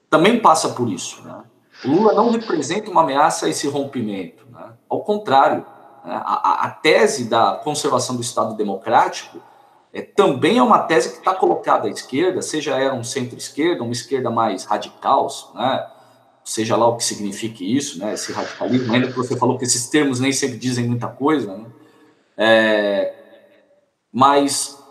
[0.10, 1.44] também passa por isso, né?
[1.84, 4.74] O Lula não representa uma ameaça a esse rompimento, né?
[4.89, 5.65] Ao contrário,
[6.04, 9.39] a, a, tese da conservação do Estado democrático
[9.91, 13.91] é, também é uma tese que está colocada à esquerda, seja ela um centro-esquerda, uma
[13.91, 15.88] esquerda mais radical, né?
[16.44, 18.13] seja lá o que signifique isso, né?
[18.13, 21.65] esse radicalismo, ainda que você falou que esses termos nem sempre dizem muita coisa, né?
[22.38, 23.13] é,
[24.15, 24.82] mas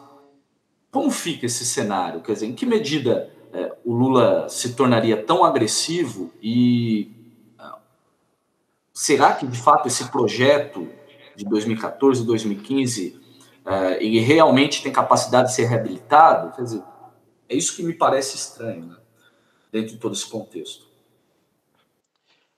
[0.90, 2.20] como fica esse cenário?
[2.20, 7.10] Quer dizer, em que medida é, o Lula se tornaria tão agressivo e
[7.58, 7.64] é,
[8.92, 10.87] será que de fato esse projeto
[11.34, 13.18] de 2014, 2015,
[13.64, 16.54] uh, ele realmente tem capacidade de ser reabilitado?
[16.54, 16.82] Quer dizer,
[17.48, 18.96] é isso que me parece estranho, né?
[19.72, 20.87] dentro de todo esse contexto.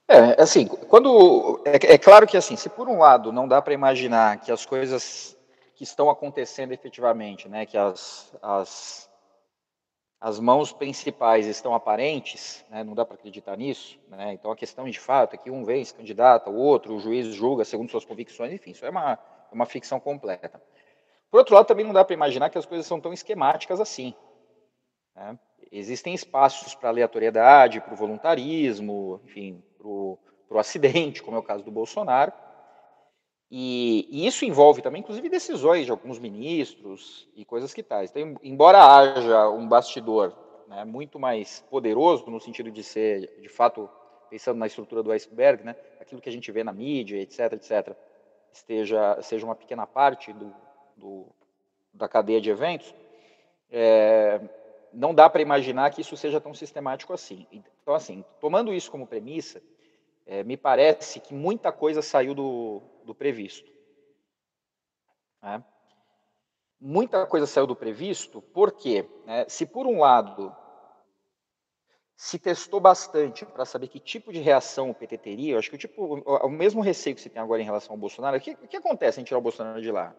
[0.05, 3.73] É, assim, quando é, é, claro que assim, se por um lado não dá para
[3.73, 5.36] imaginar que as coisas
[5.77, 9.07] que estão acontecendo efetivamente, né, que as, as
[10.19, 14.89] as mãos principais estão aparentes, né, não dá para acreditar nisso, né, então a questão
[14.89, 18.03] de fato é que um vem se candidata, o outro, o juiz julga segundo suas
[18.03, 20.59] convicções, enfim, isso é uma, é uma ficção completa.
[21.29, 24.15] Por outro lado, também não dá para imaginar que as coisas são tão esquemáticas assim.
[25.15, 25.37] Né?
[25.71, 30.17] Existem espaços para aleatoriedade, para o voluntarismo, enfim, para o
[30.57, 32.33] acidente, como é o caso do Bolsonaro,
[33.49, 38.11] e, e, isso envolve também, inclusive, decisões de alguns ministros e coisas que tais.
[38.11, 40.33] Então, embora haja um bastidor
[40.67, 43.89] né, muito mais poderoso, no sentido de ser, de fato,
[44.29, 47.95] pensando na estrutura do iceberg, né, aquilo que a gente vê na mídia, etc., etc.,
[48.51, 50.53] esteja, seja uma pequena parte do,
[50.95, 51.25] do
[51.93, 52.93] da cadeia de eventos,
[53.71, 54.39] é,
[54.93, 57.47] não dá para imaginar que isso seja tão sistemático assim.
[57.51, 59.61] Então, assim, tomando isso como premissa,
[60.25, 63.71] é, me parece que muita coisa saiu do, do previsto.
[65.41, 65.63] Né?
[66.79, 70.55] Muita coisa saiu do previsto, porque né, se por um lado
[72.15, 75.75] se testou bastante para saber que tipo de reação o PT teria, eu acho que
[75.75, 78.51] o, tipo, o, mesmo receio que se tem agora em relação ao Bolsonaro, o que,
[78.51, 80.15] o que acontece em tirar o Bolsonaro de lá?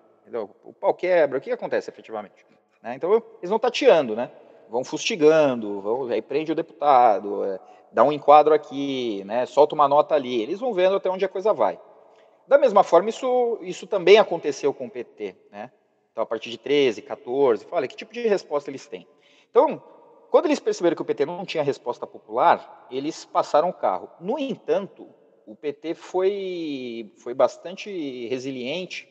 [0.62, 2.46] O pau quebra, o que acontece efetivamente?
[2.82, 2.94] Né?
[2.94, 4.30] Então eles vão tateando, né?
[4.68, 7.58] vão fustigando, vão, aí prende o deputado, é,
[7.92, 9.46] dá um enquadro aqui, né?
[9.46, 11.80] solta uma nota ali, eles vão vendo até onde a coisa vai.
[12.48, 15.36] Da mesma forma, isso, isso também aconteceu com o PT.
[15.52, 15.70] Né?
[16.10, 19.06] Então, a partir de 13, 14, olha, que tipo de resposta eles têm?
[19.50, 19.82] Então,
[20.30, 24.10] quando eles perceberam que o PT não tinha resposta popular, eles passaram o carro.
[24.18, 25.06] No entanto,
[25.46, 29.06] o PT foi, foi bastante resiliente,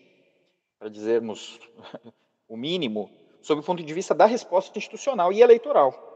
[0.79, 1.59] para dizermos
[2.49, 3.09] o mínimo,
[3.41, 6.06] sob o ponto de vista da resposta institucional e eleitoral.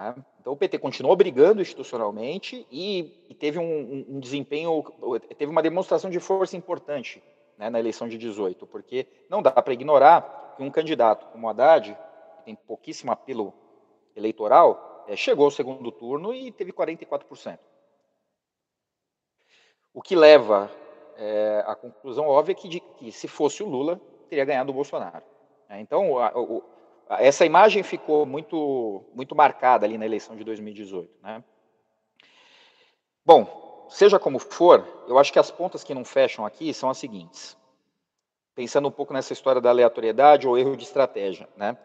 [0.00, 0.14] É?
[0.40, 4.84] Então o PT continuou brigando institucionalmente e, e teve um, um, desempenho,
[5.36, 7.20] teve uma demonstração de força importante
[7.56, 11.98] né, na eleição de 18, porque não dá para ignorar que um candidato como Haddad,
[12.36, 13.52] que tem pouquíssimo apelo
[14.14, 17.58] eleitoral, é, chegou ao segundo turno e teve 44%.
[19.92, 20.70] O que leva
[21.16, 25.24] é, à conclusão óbvia que, de, que se fosse o Lula, teria ganhado o Bolsonaro.
[25.68, 26.77] É, então, a, a,
[27.10, 31.10] essa imagem ficou muito, muito marcada ali na eleição de 2018.
[31.22, 31.42] Né?
[33.24, 36.98] Bom, seja como for, eu acho que as pontas que não fecham aqui são as
[36.98, 37.56] seguintes.
[38.54, 41.48] Pensando um pouco nessa história da aleatoriedade ou erro de estratégia.
[41.56, 41.76] Né?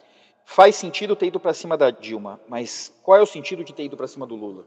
[0.44, 3.84] Faz sentido ter ido para cima da Dilma, mas qual é o sentido de ter
[3.84, 4.66] ido para cima do Lula?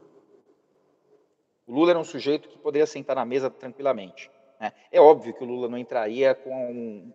[1.67, 4.31] O Lula era um sujeito que poderia sentar na mesa tranquilamente.
[4.59, 4.71] Né?
[4.91, 7.13] É óbvio que o Lula não entraria com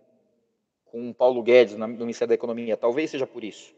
[0.93, 2.77] com o Paulo Guedes no Ministério da Economia.
[2.77, 3.75] Talvez seja por isso.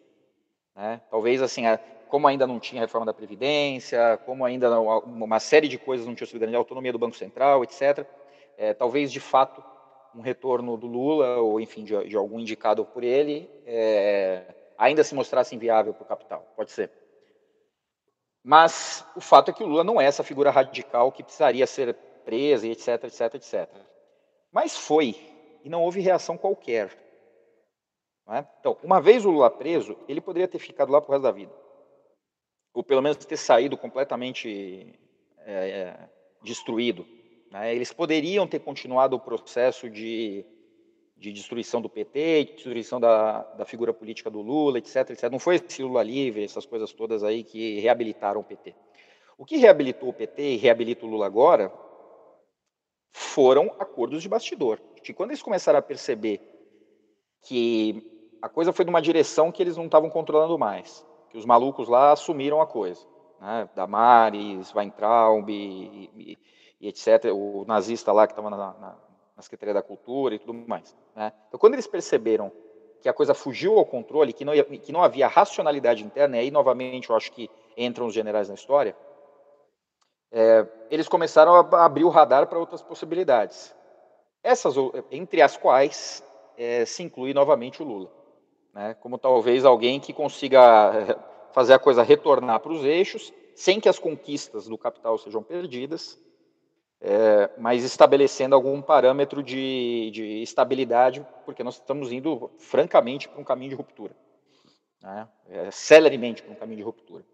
[0.75, 1.01] Né?
[1.09, 1.63] Talvez, assim,
[2.09, 6.27] como ainda não tinha reforma da Previdência, como ainda uma série de coisas não tinham
[6.27, 8.05] sido garantidas, a autonomia do Banco Central, etc.,
[8.59, 9.63] é, talvez, de fato,
[10.15, 14.43] um retorno do Lula, ou, enfim, de, de algum indicado por ele, é,
[14.77, 16.53] ainda se mostrasse inviável para o capital.
[16.57, 16.91] Pode ser.
[18.43, 21.95] Mas o fato é que o Lula não é essa figura radical que precisaria ser
[22.25, 23.69] presa, etc, etc, etc.
[24.53, 25.17] Mas foi,
[25.65, 27.04] e não houve reação qualquer.
[28.29, 28.45] É?
[28.61, 31.53] Então, uma vez o Lula preso, ele poderia ter ficado lá o resto da vida.
[32.73, 34.99] Ou pelo menos ter saído completamente
[35.41, 36.09] é, é,
[36.43, 37.07] destruído.
[37.51, 37.75] Né?
[37.75, 40.45] Eles poderiam ter continuado o processo de,
[41.17, 45.31] de destruição do PT, de destruição da, da figura política do Lula, etc, etc.
[45.31, 48.75] Não foi esse Lula livre, essas coisas todas aí que reabilitaram o PT.
[49.37, 51.71] O que reabilitou o PT e reabilita o Lula agora
[53.13, 54.81] foram acordos de bastidor.
[55.03, 56.41] Que quando eles começaram a perceber
[57.43, 58.14] que
[58.45, 62.13] a coisa foi numa direção que eles não estavam controlando mais, que os malucos lá
[62.13, 63.01] assumiram a coisa,
[63.41, 63.67] né?
[63.75, 66.39] Damares, Weintraub e, e,
[66.79, 68.97] e etc., o nazista lá que estava na, na,
[69.35, 70.95] na, Secretaria da Cultura e tudo mais.
[71.17, 71.33] Né?
[71.49, 72.53] Então, quando eles perceberam
[73.01, 76.51] que a coisa fugiu ao controle, que não, que não havia racionalidade interna, e aí,
[76.51, 78.95] novamente, eu acho que entram os generais na história,
[80.31, 83.75] é, eles começaram a abrir o radar para outras possibilidades.
[84.43, 84.75] Essas,
[85.11, 86.23] entre as quais
[86.59, 88.24] é, se inclui novamente o Lula
[88.75, 91.17] né, como talvez alguém que consiga eh,
[91.53, 96.19] fazer a coisa retornar para os eixos, sem que as conquistas do capital sejam perdidas,
[97.01, 103.45] é, mas estabelecendo algum parâmetro de, de, estabilidade, porque nós estamos indo, francamente, para um
[103.45, 104.17] caminho de ruptura.
[105.01, 107.25] Né, é, celeremente para um caminho de ruptura.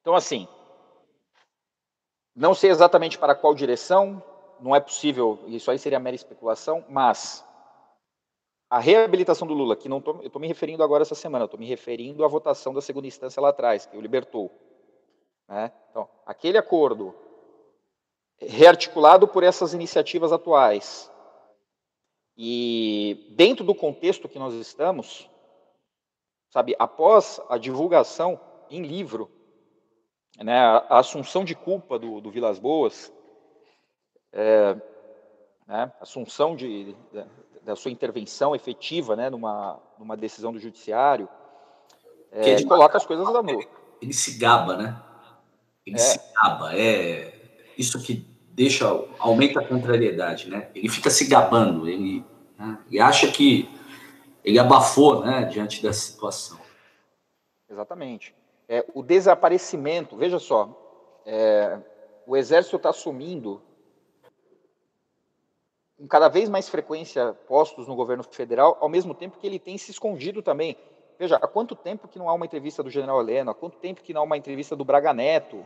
[0.00, 0.48] Então, assim,
[2.34, 4.22] não sei exatamente para qual direção,
[4.60, 7.44] não é possível, isso aí seria mera especulação, mas
[8.72, 11.60] a reabilitação do Lula, que não tô, eu estou me referindo agora essa semana, estou
[11.60, 14.50] me referindo à votação da segunda instância lá atrás, que o libertou.
[15.46, 15.70] Né?
[15.90, 17.14] Então, aquele acordo
[18.40, 21.12] rearticulado por essas iniciativas atuais
[22.34, 25.28] e dentro do contexto que nós estamos,
[26.48, 29.30] sabe, após a divulgação em livro,
[30.38, 33.12] né, a, assunção de culpa do, do Vilas Boas,
[34.32, 34.74] é,
[35.66, 36.96] né, assunção de,
[37.64, 41.28] da sua intervenção efetiva né, numa, numa decisão do judiciário,
[42.30, 43.60] é, ele coloca as coisas na mão.
[44.00, 45.00] Ele se gaba, né?
[45.86, 45.98] Ele é.
[45.98, 46.74] se gaba.
[46.74, 47.32] É
[47.76, 48.86] isso que deixa,
[49.18, 50.68] aumenta a contrariedade, né?
[50.74, 52.24] Ele fica se gabando, ele,
[52.58, 52.78] né?
[52.90, 53.68] e acha que
[54.44, 56.58] ele abafou, né, diante dessa situação.
[57.70, 58.34] Exatamente.
[58.68, 61.78] É, o desaparecimento, veja só, é,
[62.26, 63.62] o exército está assumindo
[66.02, 69.78] com cada vez mais frequência postos no governo federal, ao mesmo tempo que ele tem
[69.78, 70.76] se escondido também.
[71.16, 74.02] Veja, há quanto tempo que não há uma entrevista do general Heleno, há quanto tempo
[74.02, 75.64] que não há uma entrevista do Braga Neto?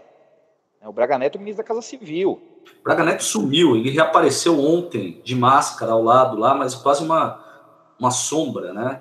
[0.82, 2.32] O Braga Neto é o ministro da Casa Civil.
[2.80, 7.42] O Braga Neto sumiu, ele reapareceu ontem de máscara ao lado lá, mas quase uma,
[7.98, 9.00] uma sombra, né?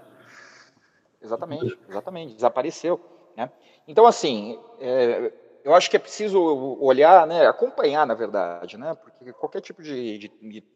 [1.21, 2.97] Exatamente, exatamente, desapareceu.
[3.35, 3.51] Né?
[3.85, 5.33] Então, assim, é,
[5.65, 6.39] eu acho que é preciso
[6.79, 10.74] olhar, né, acompanhar, na verdade, né, porque qualquer tipo de, de, de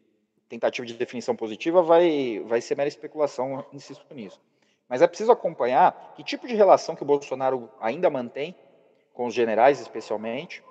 [0.50, 4.40] tentativa de definição positiva vai, vai ser mera especulação, insisto nisso.
[4.88, 8.56] Mas é preciso acompanhar que tipo de relação que o Bolsonaro ainda mantém
[9.14, 10.62] com os generais, especialmente.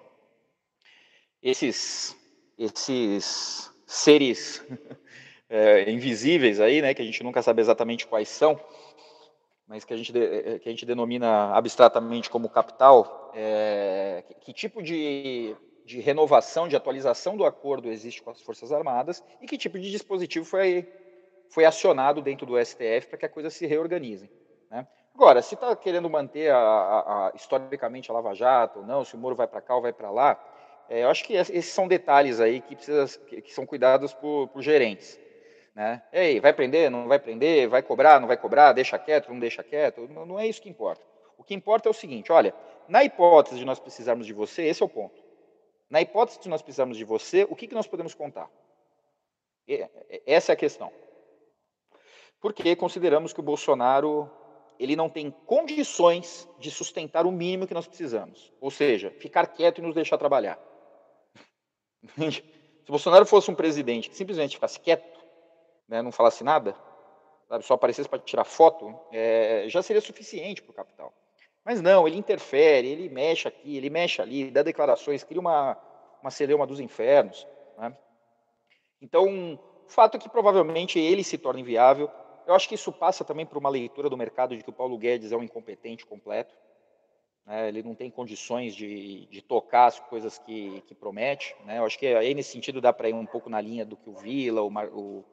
[1.41, 2.13] Esses,
[2.57, 4.61] esses seres
[5.49, 8.59] é, invisíveis aí, né, que a gente nunca sabe exatamente quais são,
[9.65, 15.55] mas que a gente, que a gente denomina abstratamente como capital, é, que tipo de,
[15.89, 19.89] de renovação, de atualização do acordo existe com as Forças Armadas e que tipo de
[19.89, 20.87] dispositivo foi,
[21.49, 24.29] foi acionado dentro do STF para que a coisa se reorganize.
[24.69, 24.85] Né?
[25.15, 29.15] Agora, se está querendo manter a, a, a, historicamente a Lava Jato, ou não, se
[29.15, 30.39] o Moro vai para cá ou vai para lá,
[30.87, 34.47] é, eu acho que esses são detalhes aí que, precisa, que, que são cuidados por,
[34.49, 35.19] por gerentes.
[35.73, 36.03] Né?
[36.13, 39.63] Ei, vai prender, não vai prender, vai cobrar, não vai cobrar, deixa quieto, não deixa
[39.63, 41.01] quieto, não, não é isso que importa.
[41.35, 42.53] O que importa é o seguinte, olha,
[42.87, 45.18] na hipótese de nós precisarmos de você, esse é o ponto.
[45.89, 48.49] Na hipótese de nós precisarmos de você, o que, que nós podemos contar?
[50.25, 50.91] Essa é a questão.
[52.39, 54.29] Porque consideramos que o Bolsonaro
[54.79, 58.53] ele não tem condições de sustentar o mínimo que nós precisamos.
[58.61, 60.57] Ou seja, ficar quieto e nos deixar trabalhar.
[62.15, 62.41] Se
[62.87, 65.19] o Bolsonaro fosse um presidente que simplesmente ficasse quieto,
[65.87, 66.75] né, não falasse nada,
[67.49, 71.13] sabe, só aparecesse para tirar foto, é, já seria suficiente para o capital.
[71.69, 75.77] Mas não, ele interfere, ele mexe aqui, ele mexe ali, dá declarações, cria uma,
[76.19, 77.47] uma celeuma dos infernos.
[77.77, 77.95] Né?
[78.99, 79.53] Então,
[79.85, 82.09] o fato é que provavelmente ele se torna inviável,
[82.47, 84.97] eu acho que isso passa também por uma leitura do mercado de que o Paulo
[84.97, 86.55] Guedes é um incompetente completo.
[87.45, 87.67] Né?
[87.67, 91.55] Ele não tem condições de, de tocar as coisas que, que promete.
[91.65, 91.77] Né?
[91.77, 94.09] Eu acho que aí, nesse sentido, dá para ir um pouco na linha do que
[94.09, 95.25] o Vila, o, o,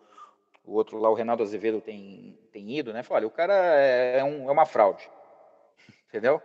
[0.66, 2.92] o outro lá, o Renato Azevedo, tem, tem ido.
[2.92, 3.02] Né?
[3.02, 5.08] Fala, olha, o cara é, é, um, é uma fraude.
[6.08, 6.40] Entendeu?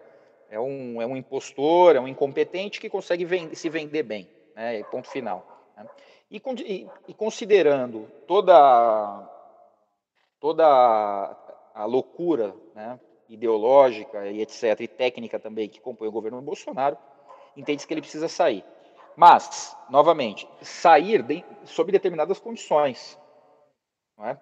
[0.49, 4.29] É um, é um impostor, é um incompetente que consegue vend se vender bem.
[4.55, 4.83] Né?
[4.83, 5.45] Ponto final.
[5.77, 5.87] Né?
[6.29, 6.41] E,
[7.07, 9.27] e, considerando toda
[10.39, 10.65] toda
[11.75, 12.99] a, loucura né,
[13.29, 16.97] ideológica e etc., e técnica também que compõe o governo Bolsonaro,
[17.55, 18.65] entende-se que ele precisa sair.
[19.15, 23.19] Mas, novamente, sair de, sob determinadas condições.
[24.19, 24.37] É?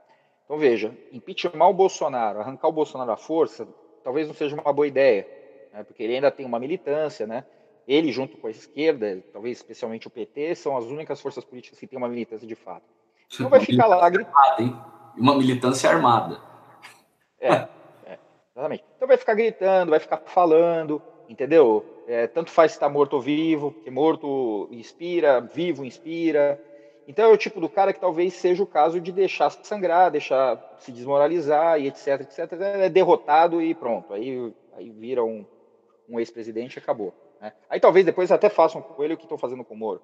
[0.45, 3.67] Então, veja, impeachment o Bolsonaro, arrancar o Bolsonaro à força,
[4.03, 5.27] talvez não seja uma boa ideia,
[5.73, 7.43] né, porque ele ainda tem uma militância, né?
[7.89, 11.87] ele junto com a esquerda, talvez especialmente o PT, são as únicas forças políticas que
[11.87, 12.85] têm uma militância de fato.
[13.33, 14.79] Então vai ficar lá gritando
[15.17, 16.39] uma militância armada.
[17.39, 17.67] É,
[18.05, 18.19] é,
[18.55, 18.83] exatamente.
[18.95, 21.83] Então vai ficar gritando, vai ficar falando, entendeu?
[22.07, 26.61] É, tanto faz se está morto ou vivo, porque morto inspira, vivo inspira.
[27.09, 30.75] Então é o tipo do cara que talvez seja o caso de deixar sangrar, deixar
[30.77, 32.51] se desmoralizar e etc, etc.
[32.61, 34.13] É derrotado e pronto.
[34.13, 35.43] Aí, aí vira um,
[36.07, 37.11] um ex-presidente e acabou.
[37.41, 37.51] Né?
[37.67, 40.03] Aí talvez depois até façam com ele o que estão fazendo com o Moro.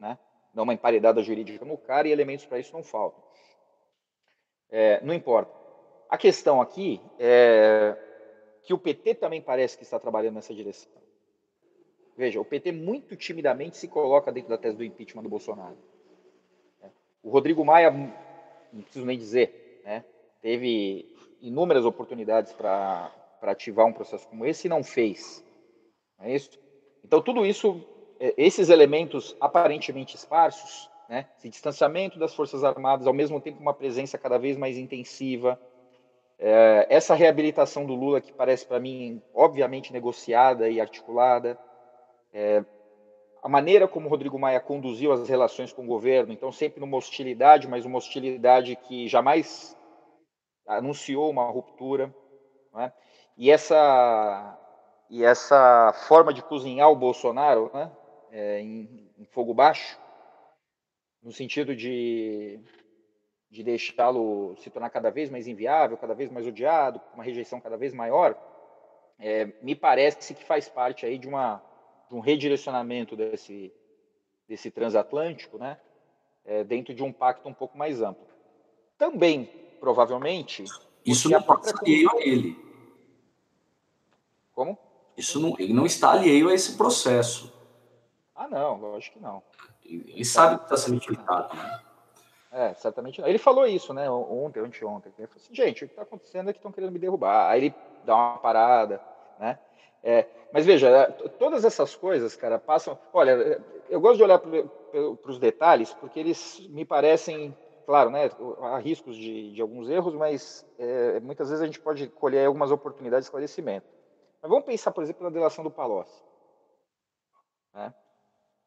[0.00, 0.18] Né?
[0.54, 3.22] Dá uma emparedada jurídica no cara e elementos para isso não faltam.
[4.70, 5.52] É, não importa.
[6.08, 7.94] A questão aqui é
[8.62, 10.90] que o PT também parece que está trabalhando nessa direção.
[12.16, 15.76] Veja, o PT muito timidamente se coloca dentro da tese do impeachment do Bolsonaro.
[17.26, 20.04] O Rodrigo Maia, não preciso nem dizer, né,
[20.40, 21.12] teve
[21.42, 23.10] inúmeras oportunidades para
[23.42, 25.44] ativar um processo como esse e não fez.
[26.16, 26.56] Não é isso?
[27.04, 27.84] Então, tudo isso,
[28.20, 31.26] é, esses elementos aparentemente esparsos, né?
[31.36, 35.60] Esse distanciamento das Forças Armadas, ao mesmo tempo uma presença cada vez mais intensiva.
[36.38, 41.58] É, essa reabilitação do Lula, que parece para mim, obviamente, negociada e articulada.
[42.32, 42.64] É,
[43.42, 47.68] a maneira como Rodrigo Maia conduziu as relações com o governo, então sempre numa hostilidade,
[47.68, 49.76] mas uma hostilidade que jamais
[50.66, 52.14] anunciou uma ruptura.
[52.74, 52.92] Né?
[53.36, 54.58] E essa
[55.08, 57.92] e essa forma de cozinhar o Bolsonaro né?
[58.32, 59.96] É, em, em fogo baixo
[61.26, 62.60] no sentido de,
[63.50, 67.76] de deixá-lo se tornar cada vez mais inviável, cada vez mais odiado, uma rejeição cada
[67.76, 68.36] vez maior,
[69.18, 71.60] é, me parece que faz parte aí de, uma,
[72.08, 73.72] de um redirecionamento desse,
[74.48, 75.78] desse transatlântico, né,
[76.44, 78.26] é, dentro de um pacto um pouco mais amplo.
[78.96, 79.46] Também,
[79.80, 80.64] provavelmente...
[81.04, 82.58] Isso não está alheio a ele.
[84.52, 84.78] Como?
[85.16, 87.52] Isso não, ele não está alheio a esse processo.
[88.34, 89.42] Ah, não, lógico que não.
[89.84, 91.80] Ele sabe que está sendo utilizado, né?
[92.50, 93.28] É, certamente não.
[93.28, 95.12] Ele falou isso, né, ontem, anteontem.
[95.18, 97.50] Ele falou assim, gente, o que está acontecendo é que estão querendo me derrubar.
[97.50, 99.00] Aí ele dá uma parada,
[99.38, 99.58] né?
[100.08, 102.96] É, mas veja, é, todas essas coisas, cara, passam.
[103.12, 107.52] Olha, eu gosto de olhar para os detalhes, porque eles me parecem,
[107.84, 108.30] claro, né,
[108.60, 112.70] há riscos de, de alguns erros, mas é, muitas vezes a gente pode colher algumas
[112.70, 113.88] oportunidades de esclarecimento.
[114.40, 116.22] Mas vamos pensar, por exemplo, na delação do Palocci.
[117.74, 117.92] Né?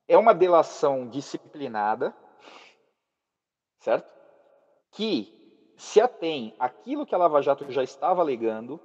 [0.10, 2.14] é uma delação disciplinada,
[3.78, 4.12] certo?
[4.92, 8.82] Que se atém àquilo que a Lava Jato já estava alegando,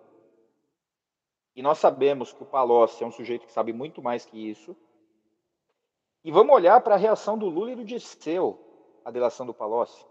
[1.55, 4.77] e nós sabemos que o Palocci é um sujeito que sabe muito mais que isso,
[6.25, 8.59] E vamos olhar para a reação do Lula e do Disseu
[9.05, 10.07] à delação do Palocci.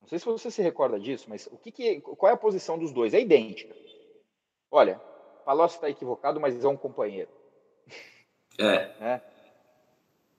[0.00, 2.78] Não sei se você se recorda disso, mas o que, que qual é a posição
[2.78, 3.12] dos dois?
[3.12, 3.76] É idêntica.
[4.70, 4.98] Olha,
[5.44, 7.30] Palocci está equivocado, mas é um companheiro.
[8.58, 8.96] É.
[8.98, 9.22] Né?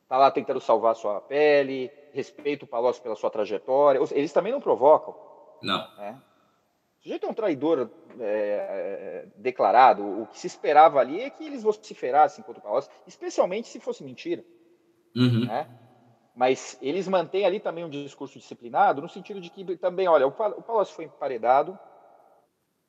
[0.07, 4.01] Tá lá tentando salvar a sua pele, respeita o Palocci pela sua trajetória.
[4.11, 5.15] Eles também não provocam.
[5.61, 5.95] Não.
[5.97, 6.20] Né?
[7.00, 7.89] O sujeito é um traidor
[8.20, 10.04] é, é, declarado.
[10.04, 14.04] O que se esperava ali é que eles vociferassem contra o Palocci, especialmente se fosse
[14.04, 14.43] mentira.
[15.16, 15.45] Uhum.
[15.45, 15.68] Né?
[16.36, 20.32] Mas eles mantêm ali também um discurso disciplinado, no sentido de que também, olha, o
[20.32, 21.80] Palocci foi emparedado,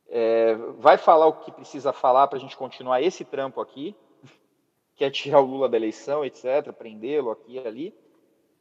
[0.08, 3.94] é, vai falar o que precisa falar para a gente continuar esse trampo aqui,
[4.96, 7.94] que é tirar o Lula da eleição, etc., prendê-lo aqui e ali.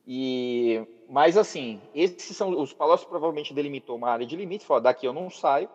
[0.06, 5.08] E, mas assim, esses são os Palocci provavelmente delimitou uma área de limites, falou, daqui
[5.08, 5.68] eu não saio.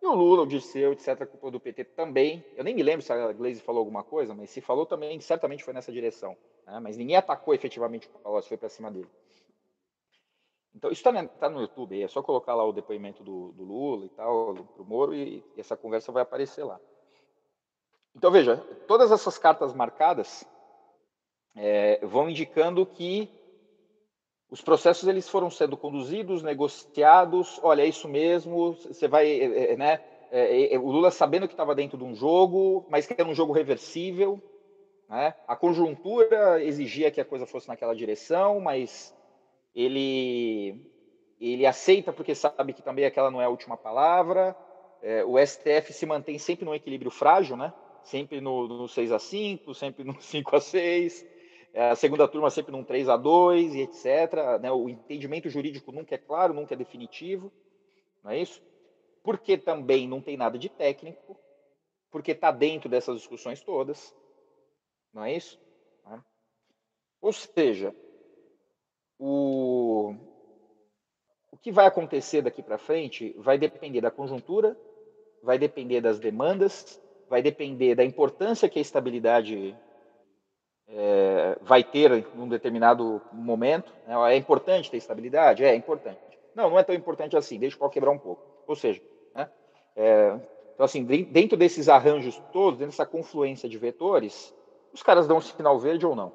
[0.00, 2.44] E o Lula, o Dirceu, etc., culpa do PT também.
[2.54, 5.64] Eu nem me lembro se a Glaze falou alguma coisa, mas se falou também, certamente
[5.64, 6.36] foi nessa direção.
[6.66, 6.78] Né?
[6.80, 9.08] Mas ninguém atacou efetivamente o Palocci, foi para cima dele.
[10.74, 14.04] Então, isso está tá no YouTube, é só colocar lá o depoimento do, do Lula
[14.04, 16.78] e tal, para o Moro, e, e essa conversa vai aparecer lá.
[18.14, 20.46] Então, veja, todas essas cartas marcadas
[21.56, 23.37] é, vão indicando que
[24.50, 27.60] os processos eles foram sendo conduzidos, negociados.
[27.62, 28.72] Olha, é isso mesmo.
[28.72, 30.00] Você vai, é, né?
[30.30, 33.34] É, é, o Lula sabendo que estava dentro de um jogo, mas que era um
[33.34, 34.40] jogo reversível.
[35.08, 35.34] Né?
[35.46, 39.14] A conjuntura exigia que a coisa fosse naquela direção, mas
[39.74, 40.82] ele
[41.40, 44.56] ele aceita porque sabe que também aquela não é a última palavra.
[45.28, 47.72] O STF se mantém sempre num equilíbrio frágil, né?
[48.02, 51.37] Sempre no, no 6 a 5, sempre no 5 a 6
[51.78, 54.58] a segunda turma sempre num 3 a 2 e etc.
[54.60, 54.70] Né?
[54.72, 57.52] O entendimento jurídico nunca é claro, nunca é definitivo,
[58.22, 58.62] não é isso?
[59.22, 61.38] Porque também não tem nada de técnico,
[62.10, 64.14] porque está dentro dessas discussões todas,
[65.12, 65.60] não é isso?
[66.04, 66.20] Né?
[67.20, 67.94] Ou seja,
[69.18, 70.14] o,
[71.52, 74.76] o que vai acontecer daqui para frente vai depender da conjuntura,
[75.42, 79.76] vai depender das demandas, vai depender da importância que a estabilidade
[80.88, 83.92] é, vai ter em um determinado momento.
[84.06, 84.34] Né?
[84.34, 85.64] É importante ter estabilidade?
[85.64, 86.18] É, é importante.
[86.54, 88.42] Não, não é tão importante assim, deixa o pau quebrar um pouco.
[88.66, 89.00] Ou seja,
[89.34, 89.50] né?
[89.94, 90.38] é,
[90.74, 94.54] então, assim, dentro desses arranjos todos, dentro dessa confluência de vetores,
[94.92, 96.32] os caras dão um sinal verde ou não.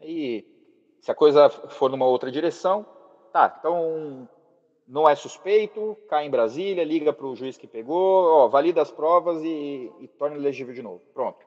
[0.00, 0.46] Aí,
[1.00, 2.86] se a coisa for numa outra direção,
[3.32, 4.28] tá, então
[4.88, 8.90] não é suspeito, cai em Brasília, liga para o juiz que pegou, ó, valida as
[8.90, 11.00] provas e, e torna elegível de novo.
[11.14, 11.38] Pronto.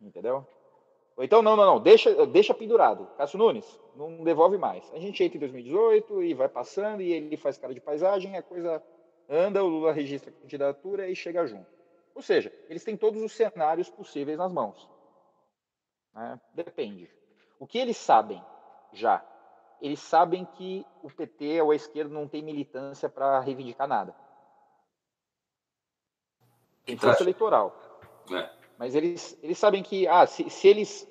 [0.00, 0.44] Entendeu?
[1.16, 3.06] Ou então, não, não, não, deixa, deixa pendurado.
[3.16, 4.84] Cássio Nunes, não devolve mais.
[4.92, 8.42] A gente entra em 2018 e vai passando e ele faz cara de paisagem, a
[8.42, 8.82] coisa
[9.28, 11.66] anda, o Lula registra a candidatura e chega junto.
[12.14, 14.88] Ou seja, eles têm todos os cenários possíveis nas mãos.
[16.14, 16.38] Né?
[16.52, 17.10] Depende.
[17.58, 18.42] O que eles sabem
[18.92, 19.24] já?
[19.80, 24.14] Eles sabem que o PT ou a esquerda não tem militância para reivindicar nada.
[26.98, 27.76] Força eleitoral.
[28.32, 28.65] É.
[28.78, 31.08] Mas eles, eles sabem que, ah, se, se eles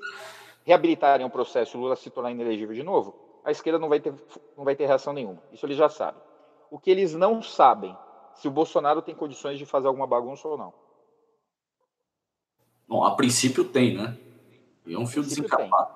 [0.63, 3.99] reabilitarem o processo e o Lula se tornar inelegível de novo, a esquerda não vai,
[3.99, 4.13] ter,
[4.57, 5.41] não vai ter reação nenhuma.
[5.51, 6.22] Isso eles já sabem.
[6.70, 7.95] O que eles não sabem,
[8.34, 10.74] se o Bolsonaro tem condições de fazer alguma bagunça ou não.
[12.88, 14.18] Bom, a princípio tem, né?
[14.86, 15.95] E é um fio desencapado.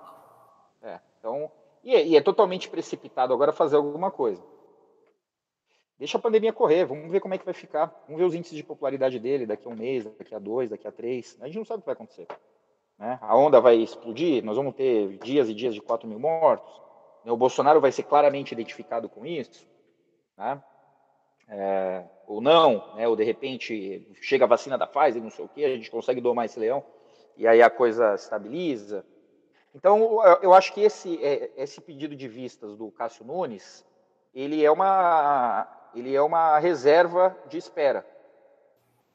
[0.81, 1.51] É, então,
[1.83, 4.41] e é, e é totalmente precipitado agora fazer alguma coisa.
[5.99, 7.93] Deixa a pandemia correr, vamos ver como é que vai ficar.
[8.07, 10.87] Vamos ver os índices de popularidade dele daqui a um mês, daqui a dois, daqui
[10.87, 11.37] a três.
[11.41, 12.25] A gente não sabe o que vai acontecer.
[12.97, 13.19] Né?
[13.21, 16.81] A onda vai explodir, nós vamos ter dias e dias de 4 mil mortos.
[17.25, 19.67] O Bolsonaro vai ser claramente identificado com isso.
[20.37, 20.63] Né?
[21.49, 23.05] É, ou não, né?
[23.05, 26.21] ou de repente chega a vacina da Pfizer, não sei o que, a gente consegue
[26.21, 26.81] domar esse leão,
[27.35, 29.05] e aí a coisa estabiliza.
[29.75, 33.85] Então, eu acho que esse, é, esse pedido de vistas do Cássio Nunes,
[34.33, 38.05] ele é uma ele é uma reserva de espera.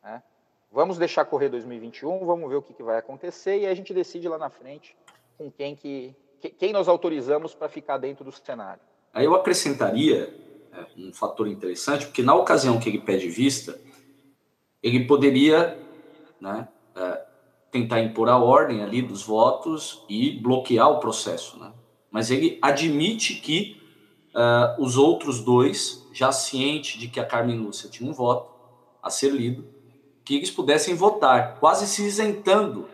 [0.03, 0.23] Né?
[0.71, 4.29] Vamos deixar correr 2021, vamos ver o que, que, vai acontecer e a gente decide
[4.29, 4.97] lá na frente
[5.37, 6.15] com quem que
[6.59, 8.83] quem nós autorizamos para ficar dentro do cenário.
[9.15, 10.35] Aí eu acrescentaria
[10.73, 13.81] é, um fator interessante, porque na ocasião que ele pede vista,
[14.83, 15.79] ele poderia
[16.39, 17.25] né, é,
[17.71, 21.59] tentar impor a ordem ali dos votos e bloquear o processo.
[21.59, 21.73] Né?
[22.11, 23.81] Mas ele admite que
[24.35, 28.55] uh, os outros dois já ciente de que a Carmen Lúcia tinha um voto
[29.03, 29.67] a ser lido,
[30.25, 32.89] que eles pudessem votar, quase se isentando.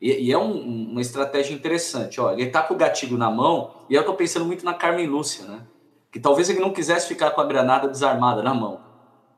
[0.00, 2.20] E, e é um, uma estratégia interessante.
[2.20, 5.06] Ó, ele está com o gatilho na mão, e eu estou pensando muito na Carmen
[5.06, 5.66] Lúcia, né?
[6.10, 8.80] Que talvez ele não quisesse ficar com a granada desarmada na mão.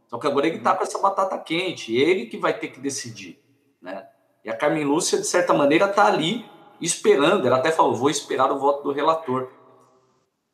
[0.06, 3.42] Só que agora ele está com essa batata quente, ele que vai ter que decidir,
[3.80, 4.06] né?
[4.44, 6.44] E a Carmen Lúcia, de certa maneira, está ali
[6.80, 9.48] esperando, ela até falou, vou esperar o voto do relator.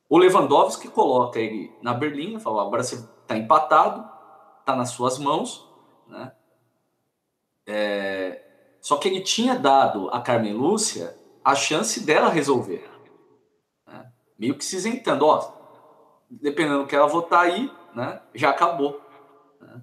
[0.09, 4.09] O Lewandowski coloca ele na berlinha, falou, agora você está empatado,
[4.61, 5.69] está nas suas mãos,
[6.07, 6.33] né?
[7.67, 8.43] É,
[8.81, 12.89] só que ele tinha dado a Carmen Lúcia a chance dela resolver.
[13.87, 14.11] Né?
[14.39, 15.53] Meio que se isentando, ó,
[16.31, 19.01] dependendo do que ela votar aí, né, já acabou.
[19.61, 19.83] Né?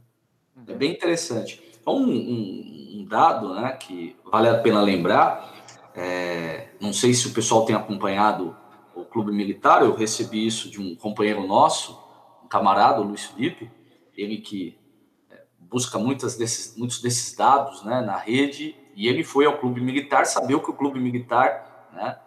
[0.68, 1.64] É bem interessante.
[1.80, 5.54] Então, um, um, um, dado né, que vale a pena lembrar,
[5.94, 8.58] é, não sei se o pessoal tem acompanhado
[8.96, 12.00] o Clube Militar, eu recebi isso de um companheiro nosso,
[12.44, 13.70] um camarada, o Luiz Felipe,
[14.16, 14.80] ele que
[15.30, 19.82] é, busca muitas desses, muitos desses dados né, na rede, e ele foi ao Clube
[19.82, 22.18] Militar, saber o que o Clube Militar né,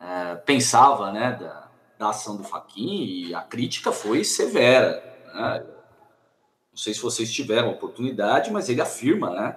[0.00, 5.02] é, pensava né, da, da ação do Faquin, e a crítica foi severa.
[5.32, 5.66] Né?
[6.70, 9.56] Não sei se vocês tiveram oportunidade, mas ele afirma, né?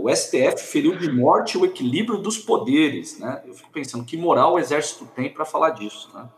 [0.00, 3.42] O STF feriu de morte o equilíbrio dos poderes, né?
[3.46, 6.28] Eu fico pensando que moral o exército tem para falar disso, né?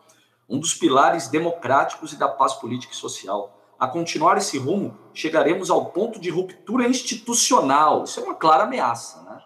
[0.48, 3.58] Um dos pilares democráticos e da paz política e social.
[3.78, 8.04] A continuar esse rumo, chegaremos ao ponto de ruptura institucional.
[8.04, 9.42] Isso é uma clara ameaça, né?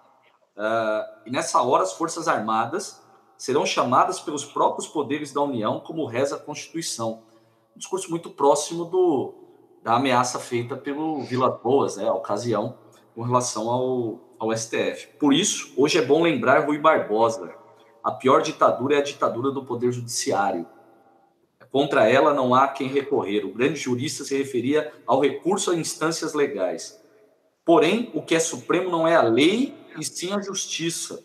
[0.57, 3.01] Uh, e nessa hora, as Forças Armadas
[3.37, 7.23] serão chamadas pelos próprios poderes da União, como reza a Constituição.
[7.75, 9.35] Um discurso muito próximo do,
[9.83, 12.77] da ameaça feita pelo Vila Boas, né, a ocasião,
[13.19, 15.09] com relação ao, ao STF.
[15.19, 17.53] Por isso, hoje é bom lembrar Rui Barbosa.
[18.01, 20.65] A pior ditadura é a ditadura do Poder Judiciário.
[21.69, 23.45] Contra ela não há quem recorrer.
[23.45, 27.03] O grande jurista se referia ao recurso a instâncias legais.
[27.65, 31.21] Porém, o que é supremo não é a lei, e sim a justiça.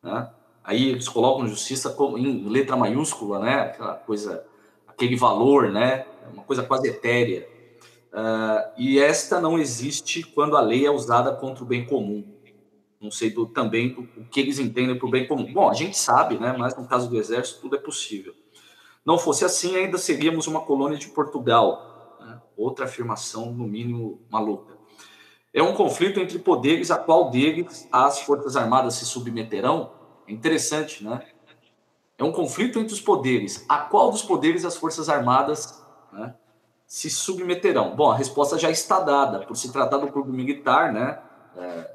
[0.00, 0.30] Né?
[0.62, 3.54] Aí eles colocam justiça em letra maiúscula, né?
[3.54, 4.46] Aquela coisa,
[4.86, 6.06] aquele valor, né?
[6.32, 7.48] Uma coisa quase etérea.
[8.12, 12.24] Uh, e esta não existe quando a lei é usada contra o bem comum.
[13.00, 15.50] Não sei do, também do, o que eles entendem por bem comum.
[15.52, 16.54] Bom, a gente sabe, né?
[16.56, 18.34] Mas no caso do exército tudo é possível.
[19.04, 22.18] Não fosse assim, ainda seríamos uma colônia de Portugal.
[22.20, 22.40] Né?
[22.56, 24.76] Outra afirmação, no mínimo, maluca.
[25.52, 29.92] É um conflito entre poderes, a qual deles as Forças Armadas se submeterão
[30.26, 31.26] é interessante, né?
[32.16, 33.64] É um conflito entre os poderes.
[33.68, 35.82] A qual dos poderes as Forças Armadas
[36.12, 36.34] né,
[36.92, 37.96] se submeterão?
[37.96, 39.46] Bom, a resposta já está dada.
[39.46, 41.18] Por se tratar do clube militar, né?
[41.56, 41.90] É,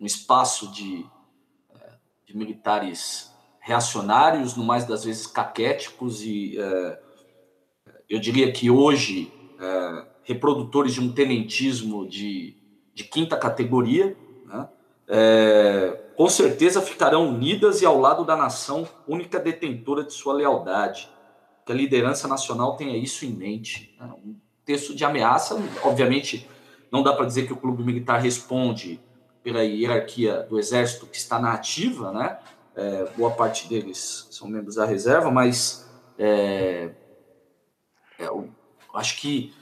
[0.00, 1.04] um espaço de,
[1.74, 1.90] é,
[2.24, 3.30] de militares
[3.60, 6.98] reacionários, no mais das vezes caquéticos e é,
[8.08, 9.30] eu diria que hoje
[9.60, 12.56] é, reprodutores de um tenentismo de,
[12.94, 14.66] de quinta categoria, né?
[15.08, 21.10] É, com certeza ficarão unidas e ao lado da nação, única detentora de sua lealdade.
[21.68, 23.94] Que a liderança nacional tenha isso em mente.
[24.00, 24.10] Né?
[24.24, 25.54] Um texto de ameaça,
[25.84, 26.48] obviamente,
[26.90, 28.98] não dá para dizer que o clube militar responde
[29.42, 32.38] pela hierarquia do exército que está na ativa, né?
[32.74, 35.86] É, boa parte deles são membros da reserva, mas
[36.18, 36.88] é,
[38.18, 38.28] é,
[38.94, 39.52] acho que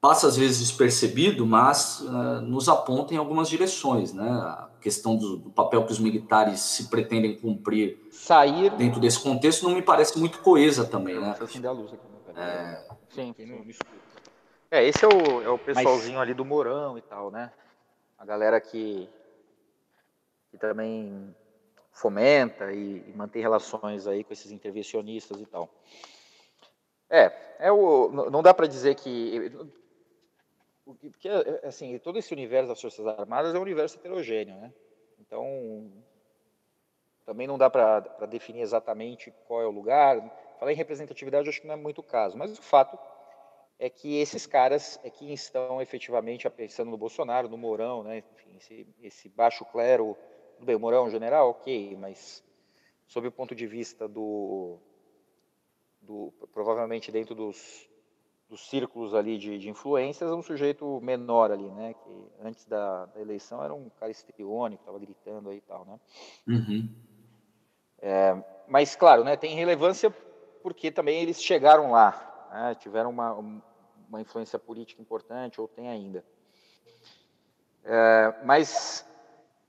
[0.00, 4.68] passa às vezes despercebido, mas uh, nos aponta em algumas direções, né?
[4.80, 9.74] questão do, do, papel que os militares se pretendem cumprir sair dentro desse contexto não
[9.74, 11.34] me parece muito coesa também, né?
[11.68, 12.42] a luz aqui, né?
[12.42, 12.94] é...
[13.10, 13.34] Sim,
[14.70, 16.22] É, esse é o, é o pessoalzinho Mas...
[16.22, 17.52] ali do Morão e tal, né?
[18.16, 19.08] A galera que,
[20.50, 21.34] que também
[21.92, 25.68] fomenta e, e mantém relações aí com esses intervencionistas e tal.
[27.10, 29.52] É, é o, não dá para dizer que
[30.84, 34.72] porque é, é, assim, todo esse universo das Forças Armadas é um universo heterogêneo, né?
[35.18, 35.90] Então,
[37.24, 40.18] também não dá para definir exatamente qual é o lugar.
[40.58, 42.98] Falar em representatividade, acho que não é muito o caso, mas o fato
[43.78, 48.22] é que esses caras é que estão efetivamente pensando no Bolsonaro, no Mourão, né?
[48.34, 50.16] Enfim, esse, esse baixo clero,
[50.60, 52.44] bem, o Mourão é general, ok, mas
[53.06, 54.78] sob o ponto de vista do,
[56.00, 57.89] do provavelmente dentro dos
[58.50, 61.94] dos círculos ali de, de influências, um sujeito menor ali, né?
[61.94, 66.00] Que antes da, da eleição era um cara estriônico, estava gritando aí e tal, né?
[66.48, 66.88] Uhum.
[68.02, 70.10] É, mas, claro, né, tem relevância
[70.62, 73.32] porque também eles chegaram lá, né, tiveram uma,
[74.08, 76.24] uma influência política importante, ou tem ainda.
[77.84, 79.06] É, mas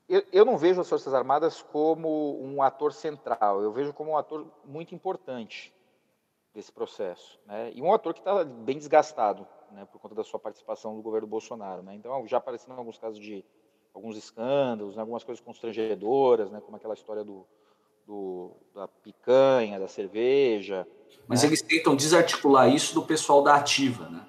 [0.10, 4.18] eu, eu não vejo as Forças Armadas como um ator central, eu vejo como um
[4.18, 5.72] ator muito importante
[6.54, 7.40] desse processo.
[7.46, 7.72] Né?
[7.74, 11.28] E um ator que está bem desgastado né, por conta da sua participação no governo
[11.28, 11.82] Bolsonaro.
[11.82, 11.96] Né?
[11.96, 13.44] Então, já apareceram alguns casos de
[13.94, 17.46] alguns escândalos, né, algumas coisas constrangedoras, né, como aquela história do,
[18.08, 20.88] do, da picanha, da cerveja.
[21.28, 21.50] Mas né?
[21.50, 24.26] eles tentam desarticular isso do pessoal da ativa, né?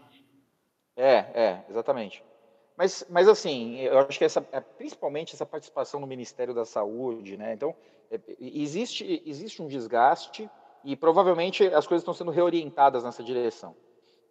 [0.97, 2.25] É, é, exatamente.
[2.77, 7.37] Mas, mas assim, eu acho que essa, é, principalmente essa participação no Ministério da Saúde,
[7.37, 7.53] né?
[7.55, 7.75] Então,
[8.11, 10.51] é, existe, existe um desgaste
[10.85, 13.77] e provavelmente as coisas estão sendo reorientadas nessa direção.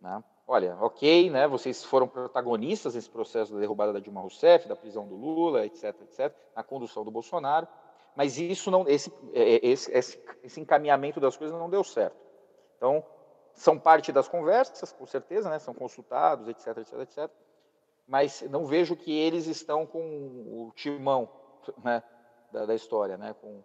[0.02, 0.24] Né?
[0.48, 1.48] Olha, ok, né?
[1.48, 5.96] Vocês foram protagonistas nesse processo da derrubada da Dilma Rousseff, da prisão do Lula, etc,
[6.02, 7.68] etc, na condução do Bolsonaro,
[8.16, 12.18] mas isso não, esse, é, esse, esse, esse encaminhamento das coisas não deu certo.
[12.78, 13.04] Então,
[13.54, 15.60] são parte das conversas, com certeza, né?
[15.60, 17.32] São consultados, etc, etc, etc
[18.12, 21.30] mas não vejo que eles estão com o timão
[21.82, 22.04] né,
[22.52, 23.64] da, da, história, né, com,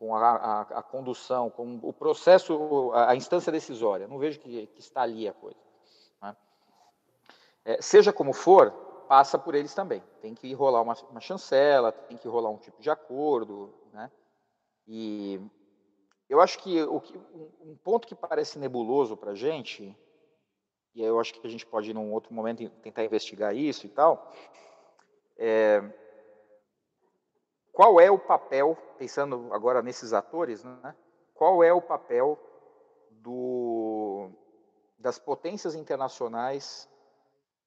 [0.00, 4.08] com a, a, a, condução, com o processo, a, a instância decisória.
[4.08, 5.60] Não vejo que, que está ali a coisa.
[6.22, 6.34] Né.
[7.66, 8.70] É, seja como for,
[9.06, 10.02] passa por eles também.
[10.22, 13.74] Tem que rolar uma, uma chancela, tem que rolar um tipo de acordo.
[13.92, 14.10] Né,
[14.88, 15.38] e
[16.30, 17.20] eu acho que, o que
[17.60, 19.94] um ponto que parece nebuloso para a gente
[20.94, 24.32] e eu acho que a gente pode, num outro momento, tentar investigar isso e tal.
[25.36, 25.80] É,
[27.72, 30.94] qual é o papel, pensando agora nesses atores, né,
[31.34, 32.38] qual é o papel
[33.10, 34.30] do,
[34.98, 36.88] das potências internacionais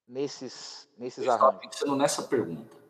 [0.08, 1.62] nesses, nesses eu arranjos?
[1.62, 2.84] pensando nessa pergunta.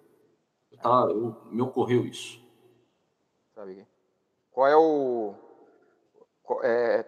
[0.81, 2.41] Tá, eu, me ocorreu isso.
[3.55, 3.87] Sabe?
[4.51, 5.35] Qual é o.
[6.41, 7.03] Qual, é,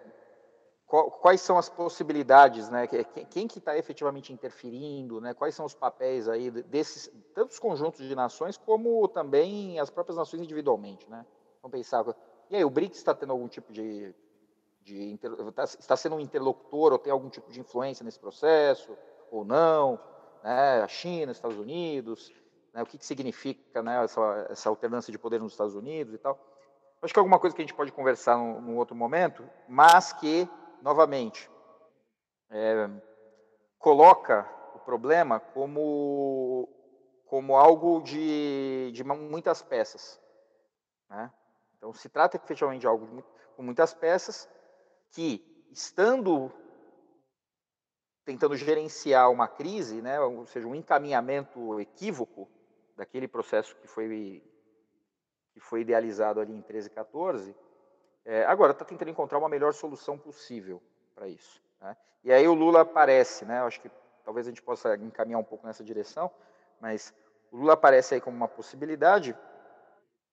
[0.87, 2.87] quais são as possibilidades, né?
[3.29, 5.33] Quem que está efetivamente interferindo, né?
[5.33, 10.43] Quais são os papéis aí desses tantos conjuntos de nações como também as próprias nações
[10.43, 11.25] individualmente, né?
[11.61, 12.05] Vamos pensar.
[12.51, 14.13] E aí, o BRICS está tendo algum tipo de,
[14.83, 15.19] de
[15.55, 18.95] tá, está sendo um interlocutor ou tem algum tipo de influência nesse processo
[19.31, 19.99] ou não?
[20.43, 20.83] Né?
[20.83, 22.31] A China, os Estados Unidos,
[22.71, 22.83] né?
[22.83, 24.03] O que, que significa, né?
[24.03, 26.39] Essa, essa alternância de poder nos Estados Unidos e tal?
[27.01, 30.13] Acho que é alguma coisa que a gente pode conversar num, num outro momento, mas
[30.13, 30.47] que
[30.81, 31.49] novamente,
[32.49, 32.89] é,
[33.77, 36.69] coloca o problema como,
[37.25, 40.21] como algo de, de muitas peças.
[41.09, 41.31] Né?
[41.77, 43.23] Então, se trata efetivamente de algo
[43.55, 44.49] com muitas peças
[45.11, 46.51] que, estando
[48.25, 52.49] tentando gerenciar uma crise, né, ou seja, um encaminhamento equívoco
[52.97, 54.43] daquele processo que foi,
[55.53, 57.55] que foi idealizado ali em 13 e 14,
[58.25, 60.81] é, agora está tentando encontrar uma melhor solução possível
[61.13, 61.61] para isso.
[61.79, 61.95] Né?
[62.23, 63.61] E aí o Lula aparece, né?
[63.61, 63.91] acho que
[64.23, 66.31] talvez a gente possa encaminhar um pouco nessa direção,
[66.81, 67.13] mas
[67.51, 69.37] o Lula aparece aí como uma possibilidade,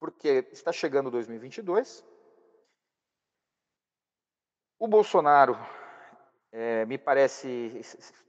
[0.01, 2.03] porque está chegando 2022.
[4.79, 5.57] O Bolsonaro
[6.51, 7.83] é, me parece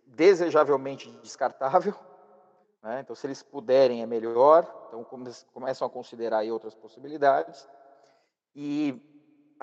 [0.05, 1.95] desejavelmente descartável.
[2.84, 2.99] Né?
[2.99, 4.64] Então, se eles puderem, é melhor.
[4.88, 5.03] Então,
[5.53, 7.68] começam a considerar aí outras possibilidades.
[8.55, 9.12] E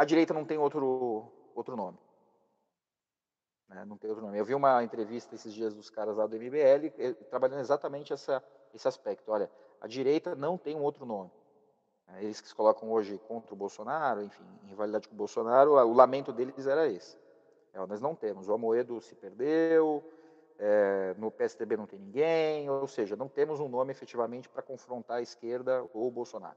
[0.00, 1.98] a direita não tem outro, outro nome.
[3.68, 3.84] Né?
[3.84, 4.38] Não tem outro nome.
[4.38, 8.42] Eu vi uma entrevista esses dias dos caras lá do MBL eh, trabalhando exatamente essa,
[8.72, 9.30] esse aspecto.
[9.30, 11.30] Olha, a direita não tem um outro nome.
[12.06, 12.24] Né?
[12.24, 15.92] Eles que se colocam hoje contra o Bolsonaro, enfim, em rivalidade com o Bolsonaro, o
[15.92, 17.18] lamento deles era esse.
[17.74, 18.48] É, nós não temos.
[18.48, 20.02] O Amoedo se perdeu,
[20.58, 25.18] é, no PSDB não tem ninguém, ou seja, não temos um nome efetivamente para confrontar
[25.18, 26.56] a esquerda ou o Bolsonaro.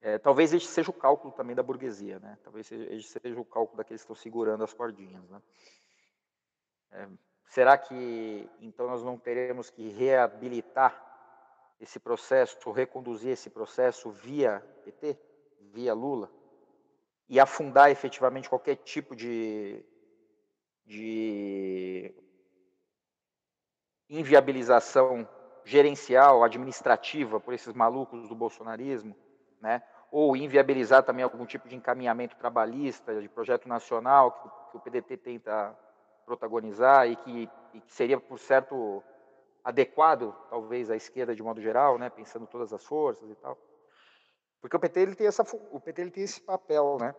[0.00, 2.38] É, talvez este seja o cálculo também da burguesia, né?
[2.44, 5.42] Talvez este seja o cálculo daqueles que estão segurando as cordinhas, né?
[6.92, 7.08] É,
[7.46, 11.04] será que então nós não teremos que reabilitar
[11.80, 15.18] esse processo, reconduzir esse processo via PT,
[15.72, 16.30] via Lula,
[17.28, 19.84] e afundar efetivamente qualquer tipo de,
[20.86, 22.14] de
[24.08, 25.28] inviabilização
[25.64, 29.14] gerencial, administrativa por esses malucos do bolsonarismo?
[29.60, 29.82] Né?
[30.10, 35.16] ou inviabilizar também algum tipo de encaminhamento trabalhista, de projeto nacional que, que o PDT
[35.18, 35.76] tenta
[36.24, 39.02] protagonizar e que, e que, seria, por certo,
[39.62, 42.08] adequado, talvez, à esquerda de modo geral, né?
[42.08, 43.58] pensando todas as forças e tal.
[44.60, 47.14] Porque o PT ele tem, essa, o PT ele tem esse papel, né?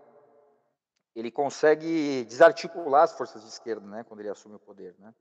[1.15, 4.03] ele consegue desarticular as forças de esquerda né?
[4.03, 4.95] quando ele assume o poder.
[4.99, 5.13] Né?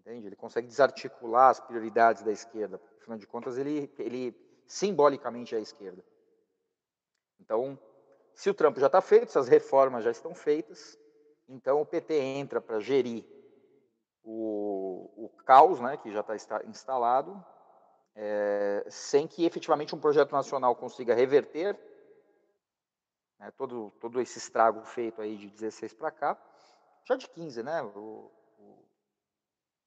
[0.00, 0.26] Entende?
[0.26, 2.80] Ele consegue desarticular as prioridades da esquerda.
[3.00, 4.34] Afinal de contas, ele, ele
[4.66, 6.04] simbolicamente é a esquerda.
[7.40, 7.78] Então,
[8.34, 10.98] se o trampo já está feito, se as reformas já estão feitas,
[11.48, 13.24] então o PT entra para gerir
[14.22, 17.42] o, o, caos né, que já está instalado,
[18.14, 21.78] é, sem que efetivamente um projeto nacional consiga reverter
[23.38, 26.38] né, todo, todo esse estrago feito aí de 16 para cá,
[27.04, 27.82] já de 15, né?
[27.82, 28.88] O, o,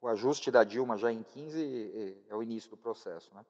[0.02, 3.46] o, ajuste da Dilma já em 15 é, é o início do processo, né?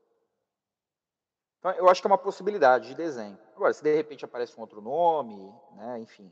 [1.61, 3.37] Então, eu acho que é uma possibilidade de desenho.
[3.55, 6.27] Agora, se de repente aparece um outro nome, né, enfim,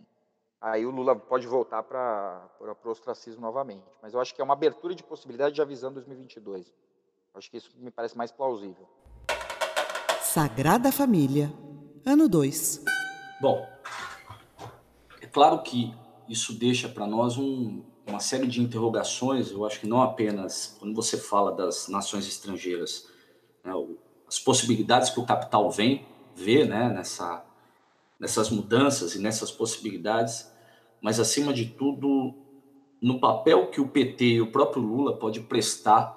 [0.59, 3.85] aí o Lula pode voltar para o ostracismo novamente.
[4.01, 6.73] Mas eu acho que é uma abertura de possibilidade já visando 2022.
[7.35, 8.89] Acho que isso me parece mais plausível.
[10.19, 11.53] Sagrada Família,
[12.03, 12.83] ano 2.
[13.39, 13.69] Bom,
[15.21, 15.93] é claro que
[16.27, 19.51] isso deixa para nós um, uma série de interrogações.
[19.51, 23.07] Eu acho que não apenas quando você fala das nações estrangeiras,
[23.63, 23.71] né,
[24.29, 26.05] as possibilidades que o capital vem
[26.35, 27.43] ver né, nessa,
[28.19, 30.53] nessas mudanças e nessas possibilidades,
[31.01, 32.35] mas acima de tudo
[33.01, 36.15] no papel que o PT e o próprio Lula pode prestar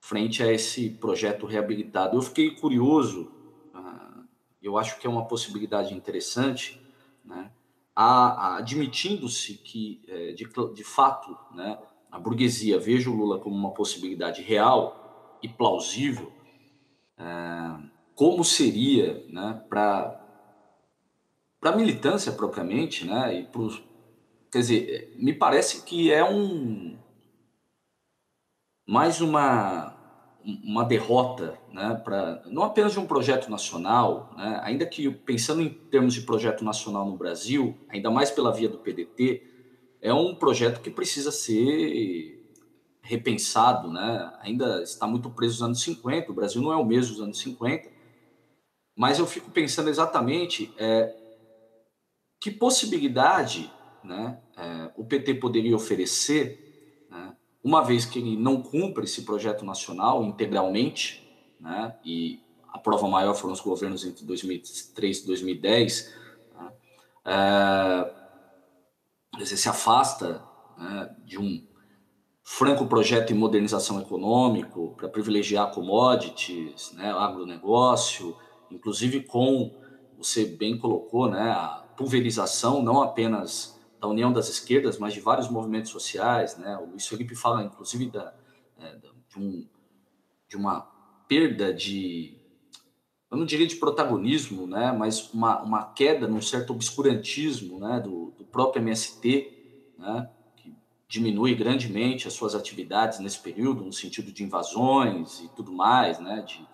[0.00, 2.16] frente a esse projeto reabilitado.
[2.16, 3.30] Eu fiquei curioso,
[3.72, 4.24] uh,
[4.60, 6.82] eu acho que é uma possibilidade interessante,
[7.24, 7.52] né,
[7.94, 11.78] admitindo-se que, é, de, de fato, né,
[12.10, 16.32] a burguesia veja o Lula como uma possibilidade real e plausível,
[18.14, 20.20] como seria né, para
[21.62, 23.82] a militância propriamente, né, e pros,
[24.50, 26.98] quer dizer, me parece que é um
[28.86, 29.96] mais uma
[30.42, 35.68] uma derrota, né, para não apenas de um projeto nacional, né, ainda que pensando em
[35.68, 39.42] termos de projeto nacional no Brasil, ainda mais pela via do PDT,
[40.00, 42.39] é um projeto que precisa ser
[43.02, 44.32] repensado, né?
[44.40, 47.38] Ainda está muito preso nos anos 50, o Brasil não é o mesmo dos anos
[47.38, 47.88] 50,
[48.96, 51.14] mas eu fico pensando exatamente é,
[52.40, 53.72] que possibilidade
[54.04, 56.70] né, é, o PT poderia oferecer
[57.62, 61.28] uma vez que ele não cumpre esse projeto nacional integralmente,
[61.60, 62.40] né, e
[62.72, 66.14] a prova maior foram os governos entre 2003 e 2010,
[66.54, 66.72] né,
[69.38, 70.42] é, se afasta
[70.78, 71.66] né, de um
[72.52, 78.36] franco projeto de modernização econômico para privilegiar commodities, né, agronegócio,
[78.68, 79.72] inclusive com,
[80.18, 85.48] você bem colocou, né, a pulverização não apenas da União das Esquerdas, mas de vários
[85.48, 86.76] movimentos sociais, né?
[86.78, 88.34] O Luiz Felipe fala, inclusive, da,
[88.78, 89.68] é, de, um,
[90.48, 90.80] de uma
[91.28, 92.36] perda de,
[93.30, 94.90] eu não diria de protagonismo, né?
[94.90, 98.00] Mas uma, uma queda num certo obscurantismo, né?
[98.00, 100.30] Do, do próprio MST, né?
[101.10, 106.42] Diminui grandemente as suas atividades nesse período, no sentido de invasões e tudo mais, né?
[106.46, 106.66] De,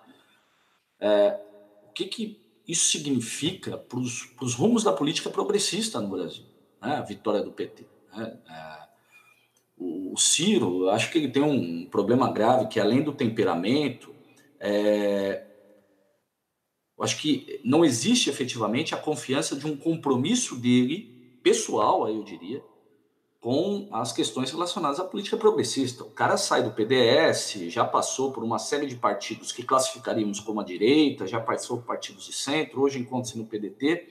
[1.00, 1.40] é,
[1.88, 6.44] o que que isso significa para os rumos da política progressista no Brasil?
[6.80, 7.84] né, a vitória do PT.
[8.14, 8.38] Né?
[8.48, 8.86] É,
[9.76, 14.14] o Ciro, eu acho que ele tem um problema grave que, além do temperamento,
[14.58, 15.44] é,
[16.96, 22.24] eu acho que não existe efetivamente a confiança de um compromisso dele, pessoal, aí eu
[22.24, 22.62] diria,
[23.40, 26.02] com as questões relacionadas à política progressista.
[26.02, 30.60] O cara sai do PDS, já passou por uma série de partidos que classificaríamos como
[30.60, 34.08] a direita, já passou por partidos de centro, hoje encontra-se no PDT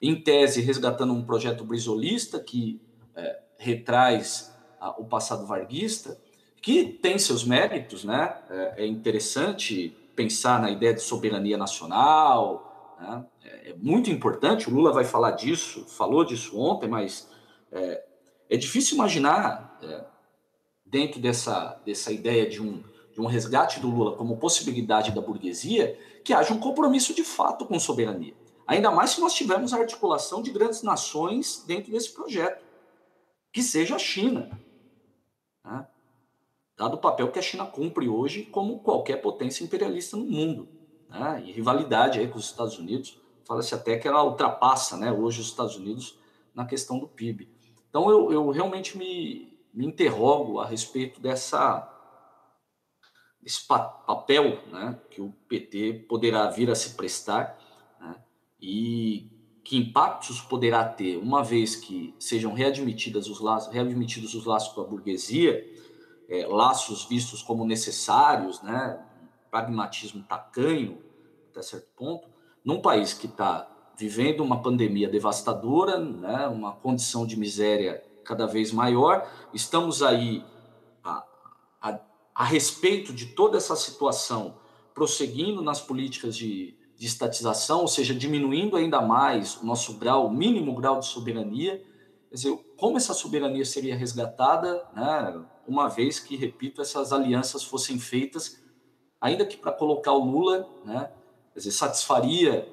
[0.00, 2.80] em tese, resgatando um projeto brisolista que
[3.14, 6.18] é, retraz a, o passado varguista,
[6.62, 8.36] que tem seus méritos, né?
[8.48, 13.24] É, é, interessante pensar na ideia de soberania nacional, né?
[13.44, 14.68] é, é, muito importante.
[14.68, 17.28] O Lula vai falar disso, falou disso ontem, mas
[17.70, 18.04] é,
[18.48, 20.04] é difícil imaginar é,
[20.84, 22.82] dentro dessa, dessa ideia de um,
[23.12, 27.66] de um resgate do Lula como possibilidade da burguesia que haja um compromisso de fato
[27.66, 28.34] com soberania.
[28.66, 32.62] Ainda mais se nós tivermos a articulação de grandes nações dentro desse projeto,
[33.52, 34.50] que seja a China.
[35.64, 35.86] Né?
[36.76, 40.68] Dado o papel que a China cumpre hoje como qualquer potência imperialista no mundo.
[41.08, 41.44] Né?
[41.46, 43.18] E rivalidade aí com os Estados Unidos.
[43.44, 46.18] Fala-se até que ela ultrapassa né, hoje os Estados Unidos
[46.54, 47.48] na questão do PIB.
[47.88, 51.94] Então eu, eu realmente me, me interrogo a respeito dessa
[53.42, 57.58] esse papel né, que o PT poderá vir a se prestar
[58.60, 59.30] e
[59.64, 64.80] que impactos poderá ter, uma vez que sejam readmitidas os laços, readmitidos os laços com
[64.80, 65.64] a burguesia,
[66.28, 68.98] é, laços vistos como necessários, né,
[69.50, 71.02] pragmatismo tacanho,
[71.50, 72.28] até certo ponto,
[72.64, 78.72] num país que está vivendo uma pandemia devastadora, né, uma condição de miséria cada vez
[78.72, 80.44] maior, estamos aí
[81.02, 81.24] a,
[81.82, 82.00] a,
[82.34, 84.54] a respeito de toda essa situação,
[84.94, 90.30] prosseguindo nas políticas de de estatização, ou seja, diminuindo ainda mais o nosso grau, o
[90.32, 91.80] mínimo grau de soberania.
[92.28, 98.00] Quer dizer, como essa soberania seria resgatada, né, uma vez que, repito, essas alianças fossem
[98.00, 98.60] feitas,
[99.20, 101.08] ainda que para colocar o Lula, né,
[101.52, 102.68] quer dizer, satisfaria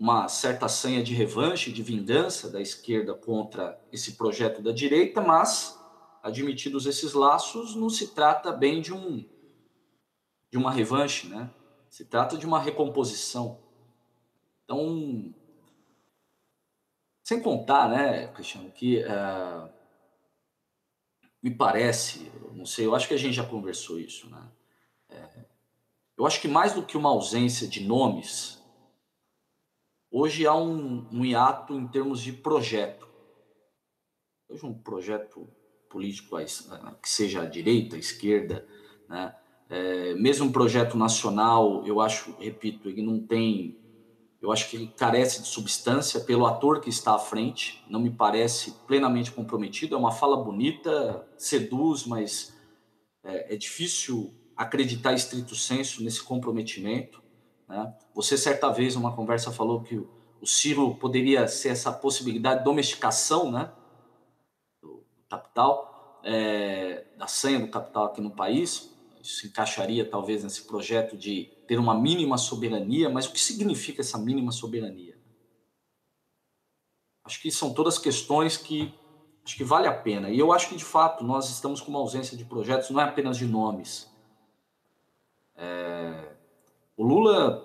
[0.00, 5.78] uma certa sanha de revanche, de vingança da esquerda contra esse projeto da direita, mas,
[6.22, 9.28] admitidos esses laços, não se trata bem de um
[10.50, 11.50] de uma revanche, né?
[11.90, 13.60] Se trata de uma recomposição.
[14.64, 15.34] Então,
[17.22, 19.70] Sem contar, né, Cristiano, que uh,
[21.42, 24.50] me parece, não sei, eu acho que a gente já conversou isso, né?
[25.10, 25.44] É,
[26.16, 28.59] eu acho que mais do que uma ausência de nomes,
[30.10, 33.08] hoje há um, um hiato em termos de projeto.
[34.48, 35.48] Hoje um projeto
[35.88, 36.36] político
[37.02, 38.66] que seja a direita, a esquerda,
[39.08, 39.34] né?
[39.68, 43.80] É, mesmo um projeto nacional, eu acho, repito, ele não tem
[44.40, 48.10] eu acho que ele carece de substância pelo ator que está à frente, não me
[48.10, 49.94] parece plenamente comprometido.
[49.94, 52.56] É uma fala bonita, seduz, mas
[53.22, 57.22] é, é difícil acreditar estrito senso nesse comprometimento.
[57.70, 57.94] Né?
[58.14, 63.52] Você, certa vez, numa conversa, falou que o Ciro poderia ser essa possibilidade de domesticação
[63.52, 63.70] né?
[64.82, 68.90] do capital, é, da senha do capital aqui no país.
[69.22, 74.00] Isso se encaixaria, talvez, nesse projeto de ter uma mínima soberania, mas o que significa
[74.00, 75.16] essa mínima soberania?
[77.24, 78.92] Acho que são todas questões que
[79.44, 80.28] acho que vale a pena.
[80.28, 83.04] E eu acho que, de fato, nós estamos com uma ausência de projetos, não é
[83.04, 84.10] apenas de nomes.
[85.54, 86.39] É...
[87.00, 87.64] O Lula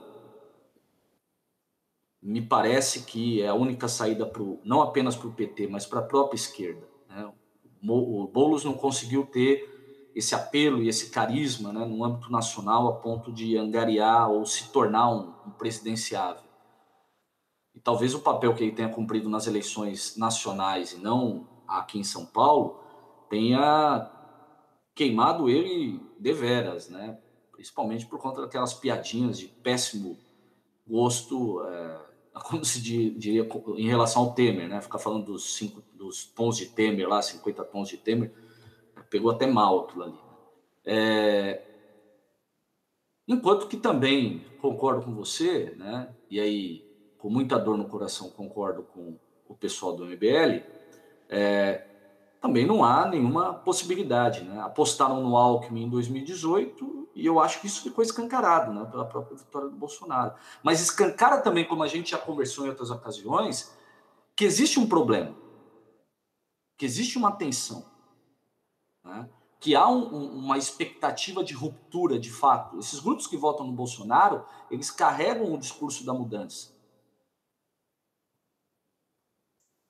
[2.22, 6.00] me parece que é a única saída pro, não apenas para o PT, mas para
[6.00, 6.88] a própria esquerda.
[7.10, 7.30] Né?
[7.86, 12.94] O Boulos não conseguiu ter esse apelo e esse carisma né, no âmbito nacional a
[12.94, 16.46] ponto de angariar ou se tornar um, um presidenciável.
[17.74, 22.06] E talvez o papel que ele tenha cumprido nas eleições nacionais e não aqui em
[22.06, 22.80] São Paulo
[23.30, 24.10] tenha
[24.96, 27.20] queimado ele deveras, né?
[27.56, 30.20] Principalmente por conta daquelas piadinhas de péssimo
[30.86, 32.00] gosto, é,
[32.44, 33.48] como se diria
[33.78, 34.82] em relação ao Temer, né?
[34.82, 38.32] ficar falando dos, cinco, dos tons de Temer lá, 50 tons de Temer,
[39.10, 40.20] pegou até mal aquilo ali.
[40.84, 41.62] É...
[43.28, 46.14] Enquanto que também concordo com você, né?
[46.30, 46.86] e aí
[47.18, 50.62] com muita dor no coração concordo com o pessoal do MBL,
[51.30, 51.88] é...
[52.42, 54.44] também não há nenhuma possibilidade.
[54.44, 54.60] Né?
[54.62, 58.86] Apostaram no Alckmin em 2018 e eu acho que isso ficou escancarado né?
[58.86, 60.34] pela própria vitória do Bolsonaro.
[60.64, 63.76] Mas escancara também, como a gente já conversou em outras ocasiões,
[64.36, 65.36] que existe um problema,
[66.78, 67.86] que existe uma tensão
[69.04, 69.30] né?
[69.60, 72.78] que há um, uma expectativa de ruptura, de fato.
[72.78, 76.76] Esses grupos que votam no Bolsonaro, eles carregam o discurso da mudança.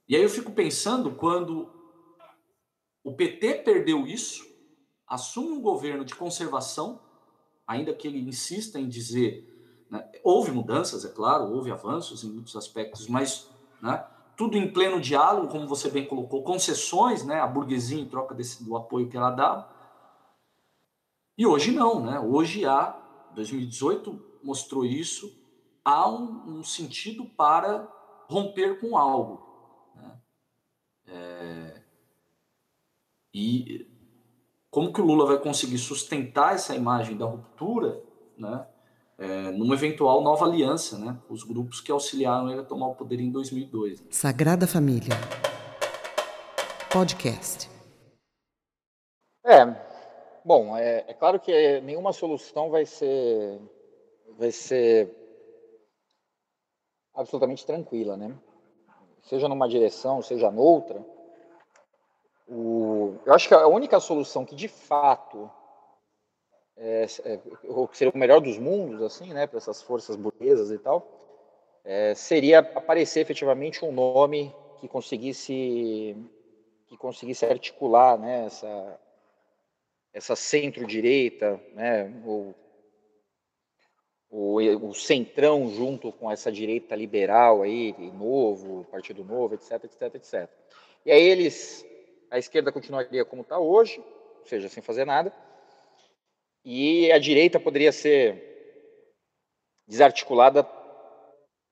[0.07, 1.74] E aí eu fico pensando quando
[3.05, 4.43] o PT perdeu isso,
[5.07, 6.99] assume um governo de conservação,
[7.67, 12.55] ainda que ele insista em dizer, né, houve mudanças, é claro, houve avanços em muitos
[12.55, 13.47] aspectos, mas
[13.79, 14.03] né,
[14.35, 18.63] tudo em pleno diálogo, como você bem colocou, concessões, né, a burguesia em troca desse,
[18.63, 19.69] do apoio que ela dava.
[21.37, 22.19] E hoje não, né?
[22.19, 22.97] Hoje há,
[23.35, 25.31] 2018 mostrou isso,
[25.83, 27.87] há um, um sentido para
[28.27, 29.93] romper com algo.
[29.95, 30.21] Né?
[31.07, 31.85] É,
[33.35, 33.87] e
[34.71, 38.01] como que o Lula vai conseguir sustentar essa imagem da ruptura,
[38.37, 38.65] né?
[39.17, 41.17] é, numa eventual nova aliança, né?
[41.29, 44.03] Os grupos que auxiliaram ele a tomar o poder em 2002.
[44.09, 45.15] Sagrada Família.
[46.91, 47.69] Podcast.
[49.45, 49.65] É,
[50.43, 53.59] bom, é, é, claro que nenhuma solução vai ser,
[54.37, 55.13] vai ser
[57.13, 58.35] absolutamente tranquila, né?
[59.23, 61.03] Seja numa direção, seja noutra.
[62.47, 65.49] O, eu acho que a única solução que de fato
[66.77, 70.77] é, é, ou seria o melhor dos mundos, assim, né, para essas forças burguesas e
[70.77, 71.07] tal,
[71.83, 76.15] é, seria aparecer efetivamente um nome que conseguisse
[76.87, 78.99] que conseguisse articular, né, essa
[80.13, 82.53] essa centro-direita, né, o,
[84.29, 90.49] o, o centrão junto com essa direita liberal aí, novo, Partido Novo, etc, etc, etc.
[91.05, 91.85] E aí eles,
[92.35, 94.03] a esquerda continuaria como está hoje,
[94.39, 95.33] ou seja, sem fazer nada,
[96.65, 98.43] e a direita poderia ser
[99.87, 100.67] desarticulada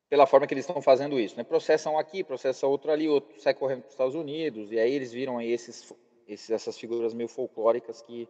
[0.09, 1.35] pela forma que eles estão fazendo isso.
[1.35, 1.43] Né?
[1.43, 5.11] Processam aqui, processam outro ali, outro sai correndo para os Estados Unidos, e aí eles
[5.11, 5.93] viram aí esses,
[6.25, 8.29] esses, essas figuras meio folclóricas que,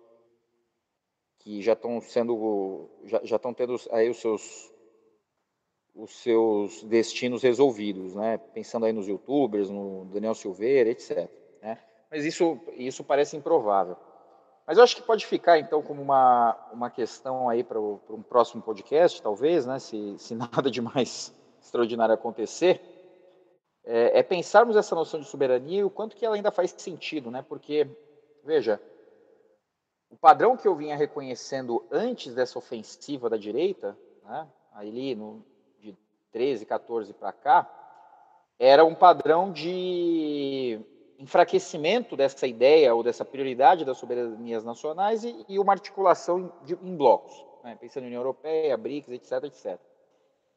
[1.38, 4.74] que já estão sendo, já, já estão tendo aí os seus,
[5.94, 8.40] os seus destinos resolvidos, né?
[8.40, 11.30] pensando aí nos youtubers, no Daniel Silveira, etc.
[11.62, 11.78] Né?
[12.14, 13.98] Mas isso, isso parece improvável.
[14.68, 18.62] Mas eu acho que pode ficar, então, como uma, uma questão aí para um próximo
[18.62, 22.80] podcast, talvez, né, se, se nada de mais extraordinário acontecer,
[23.84, 27.32] é, é, pensarmos essa noção de soberania e o quanto que ela ainda faz sentido,
[27.32, 27.42] né?
[27.42, 27.88] Porque,
[28.44, 28.80] veja,
[30.12, 35.44] o padrão que eu vinha reconhecendo antes dessa ofensiva da direita, né, ali no,
[35.80, 35.98] de
[36.32, 37.68] 13, 14 para cá,
[38.60, 40.80] era um padrão de
[41.24, 46.96] enfraquecimento dessa ideia ou dessa prioridade das soberanias nacionais e, e uma articulação de, em
[46.98, 47.34] blocos,
[47.64, 47.78] né?
[47.80, 49.80] pensando em União Europeia, BRICS, etc, etc.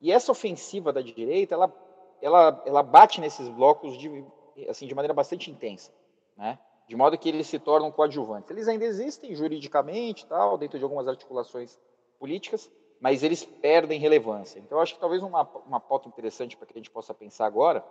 [0.01, 1.72] E essa ofensiva da direita, ela,
[2.20, 4.24] ela, ela bate nesses blocos de,
[4.68, 5.93] assim, de maneira bastante intensa,
[6.36, 6.59] né?
[6.88, 8.51] de modo que eles se tornam coadjuvantes.
[8.51, 11.78] Eles ainda existem juridicamente, tal, dentro de algumas articulações
[12.18, 12.68] políticas,
[13.01, 14.59] mas eles perdem relevância.
[14.59, 17.84] Então, acho que talvez uma, uma pauta interessante para que a gente possa pensar agora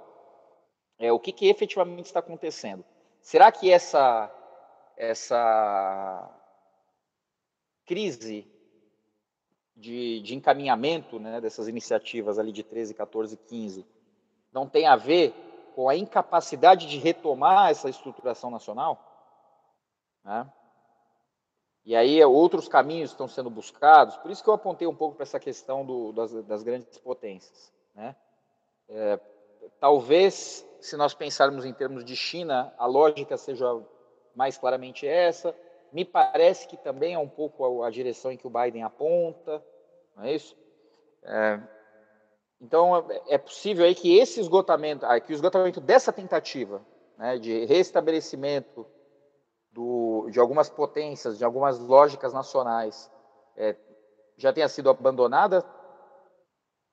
[0.98, 2.84] é o que, que efetivamente está acontecendo.
[3.22, 4.32] Será que essa,
[4.96, 6.30] essa
[7.86, 8.48] crise
[9.76, 13.86] de, de encaminhamento né, dessas iniciativas ali de 13, 14, 15
[14.52, 15.34] não tem a ver
[15.76, 19.00] com a incapacidade de retomar essa estruturação nacional?
[20.24, 20.50] Né?
[21.86, 25.24] E aí outros caminhos estão sendo buscados, por isso que eu apontei um pouco para
[25.24, 27.72] essa questão do, das, das, grandes potências.
[27.94, 28.16] Né?
[28.90, 29.20] É,
[29.80, 33.66] talvez, se nós pensarmos em termos de China, a lógica seja
[34.36, 35.56] mais claramente essa.
[35.92, 39.64] Me parece que também é um pouco a, a direção em que o Biden aponta,
[40.16, 40.56] não é isso?
[41.24, 41.60] É,
[42.62, 46.86] então, é possível aí que esse esgotamento, que o esgotamento dessa tentativa
[47.18, 48.86] né, de restabelecimento
[49.72, 53.12] do, de algumas potências, de algumas lógicas nacionais,
[53.58, 53.76] é,
[54.38, 55.64] já tenha sido abandonada,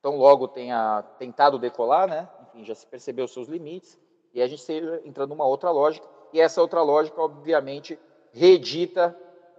[0.01, 2.29] tão logo tenha tentado decolar, né?
[2.55, 3.99] Enfim, já se percebeu seus limites,
[4.35, 4.63] e a gente
[5.05, 7.99] entrando numa outra lógica, e essa outra lógica, obviamente,
[8.33, 9.17] reedita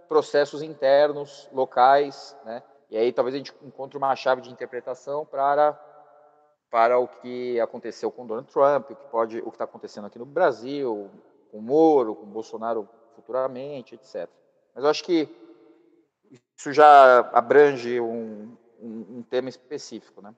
[0.08, 2.62] processos internos, locais, né?
[2.90, 5.80] E aí talvez a gente encontre uma chave de interpretação para
[6.70, 10.18] para o que aconteceu com Donald Trump, o que pode, o que está acontecendo aqui
[10.18, 11.08] no Brasil,
[11.52, 14.28] com Moro, com Bolsonaro futuramente, etc.
[14.74, 15.28] Mas eu acho que
[16.58, 20.34] isso já abrange um, um, um tema específico, né?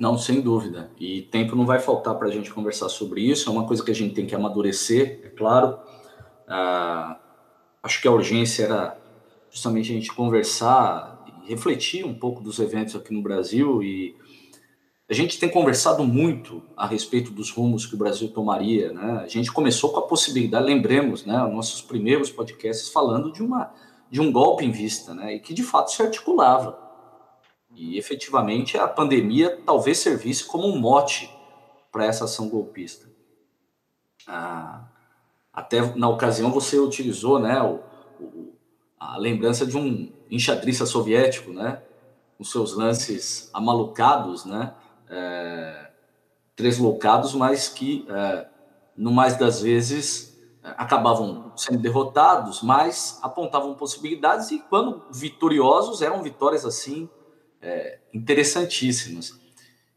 [0.00, 0.90] Não, sem dúvida.
[0.98, 3.50] E tempo não vai faltar para a gente conversar sobre isso.
[3.50, 5.78] É uma coisa que a gente tem que amadurecer, é claro.
[6.48, 7.20] Ah,
[7.82, 8.98] acho que a urgência era
[9.50, 14.16] justamente a gente conversar e refletir um pouco dos eventos aqui no Brasil e
[15.06, 19.20] a gente tem conversado muito a respeito dos rumos que o Brasil tomaria, né?
[19.22, 23.70] A gente começou com a possibilidade, lembremos, né, nossos primeiros podcasts falando de uma
[24.10, 26.89] de um golpe em vista, né, e que de fato se articulava.
[27.74, 31.30] E efetivamente a pandemia talvez servisse como um mote
[31.90, 33.08] para essa ação golpista.
[34.26, 34.84] Ah,
[35.52, 37.80] até na ocasião você utilizou, né, o,
[38.22, 38.54] o,
[38.98, 41.82] a lembrança de um enxadrista soviético, né,
[42.36, 44.74] com seus lances amalucados, né,
[45.08, 45.90] é,
[47.34, 48.46] mas que, é,
[48.96, 56.64] no mais das vezes, acabavam sendo derrotados, mas apontavam possibilidades e, quando vitoriosos, eram vitórias
[56.64, 57.08] assim
[57.60, 59.38] é, interessantíssimas.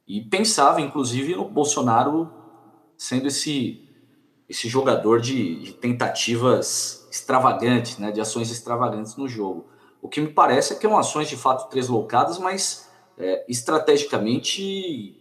[0.07, 2.31] E pensava, inclusive, no Bolsonaro
[2.98, 3.88] sendo esse,
[4.48, 9.68] esse jogador de, de tentativas extravagantes, né, de ações extravagantes no jogo.
[10.02, 15.19] O que me parece é que eram ações de fato tresloucadas, mas é, estrategicamente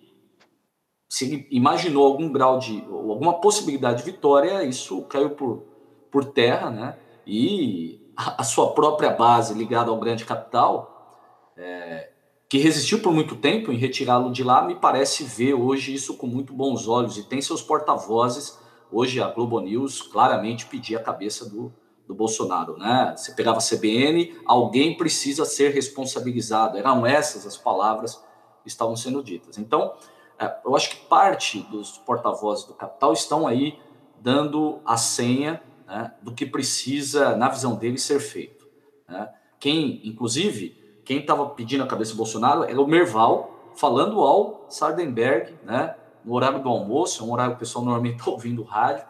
[1.12, 5.62] se ele imaginou algum grau de alguma possibilidade de vitória, isso caiu por,
[6.10, 6.96] por terra, né?
[7.26, 11.20] E a, a sua própria base ligada ao grande capital,
[11.54, 12.11] é,
[12.52, 16.26] que resistiu por muito tempo em retirá-lo de lá, me parece ver hoje isso com
[16.26, 18.58] muito bons olhos e tem seus porta-vozes.
[18.90, 21.72] Hoje a Globo News claramente pedia a cabeça do,
[22.06, 23.14] do Bolsonaro, né?
[23.16, 26.76] Você pegava a CBN, alguém precisa ser responsabilizado.
[26.76, 28.22] Eram essas as palavras
[28.62, 29.56] que estavam sendo ditas.
[29.56, 29.94] Então,
[30.38, 33.78] é, eu acho que parte dos porta-vozes do capital estão aí
[34.20, 38.68] dando a senha né, do que precisa, na visão deles, ser feito.
[39.08, 39.26] Né?
[39.58, 45.54] Quem, inclusive, quem estava pedindo a cabeça do Bolsonaro era o Merval, falando ao Sardenberg,
[45.64, 49.04] né, no horário do almoço, é um horário que o pessoal normalmente está ouvindo rádio,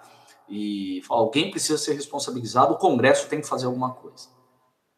[0.48, 4.28] e fala, alguém precisa ser responsabilizado, o Congresso tem que fazer alguma coisa.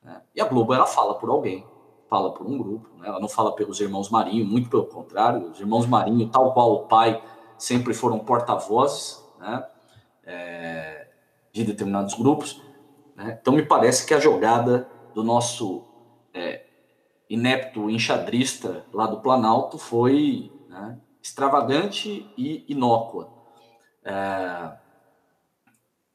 [0.02, 0.20] Né?
[0.34, 1.66] E a Globo, ela fala por alguém,
[2.08, 3.08] fala por um grupo, né?
[3.08, 6.86] ela não fala pelos irmãos Marinho, muito pelo contrário, os irmãos Marinho, tal qual o
[6.86, 7.22] pai,
[7.58, 9.66] sempre foram porta-vozes né?
[10.24, 11.08] É,
[11.52, 12.60] de determinados grupos.
[13.14, 13.38] Né?
[13.40, 15.84] Então, me parece que a jogada do nosso
[16.32, 16.63] é,
[17.34, 23.32] inepto enxadrista lá do Planalto foi né, extravagante e inócua.
[24.04, 24.72] É,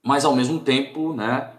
[0.03, 1.53] mas ao mesmo tempo, né,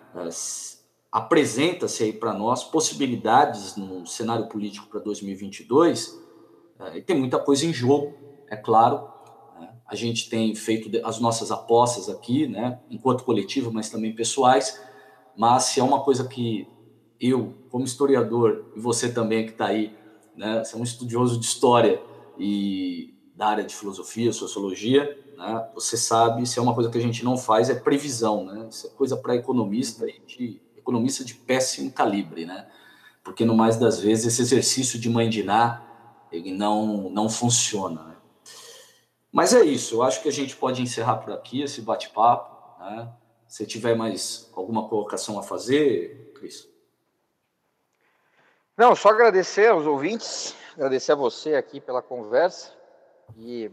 [1.13, 6.19] apresenta-se aí para nós possibilidades no cenário político para 2022,
[6.79, 8.15] é, e tem muita coisa em jogo,
[8.49, 9.09] é claro.
[9.59, 9.75] Né?
[9.87, 14.81] A gente tem feito as nossas apostas aqui, né, enquanto coletivo, mas também pessoais,
[15.37, 16.67] mas se é uma coisa que
[17.21, 19.95] eu, como historiador, e você também que está aí,
[20.37, 22.01] né, você é um estudioso de história
[22.39, 27.01] e da área de filosofia, sociologia, né, você sabe, se é uma coisa que a
[27.01, 28.69] gente não faz, é previsão, né?
[28.71, 32.69] Isso é coisa para economista e de economista de péssimo calibre, né?
[33.23, 38.03] Porque no mais das vezes esse exercício de mandinar ele não não funciona.
[38.05, 38.17] Né?
[39.33, 39.97] Mas é isso.
[39.97, 42.83] Eu acho que a gente pode encerrar por aqui esse bate-papo.
[42.83, 43.09] Né?
[43.47, 46.69] Se tiver mais alguma colocação a fazer, Cris.
[48.77, 52.75] Não, só agradecer aos ouvintes, agradecer a você aqui pela conversa
[53.37, 53.71] e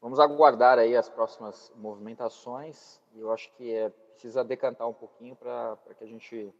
[0.00, 3.00] vamos aguardar aí as próximas movimentações.
[3.14, 6.54] Eu acho que é, precisa decantar um pouquinho para que a gente,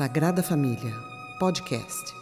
[0.00, 0.94] Sagrada Família,
[1.38, 2.19] podcast.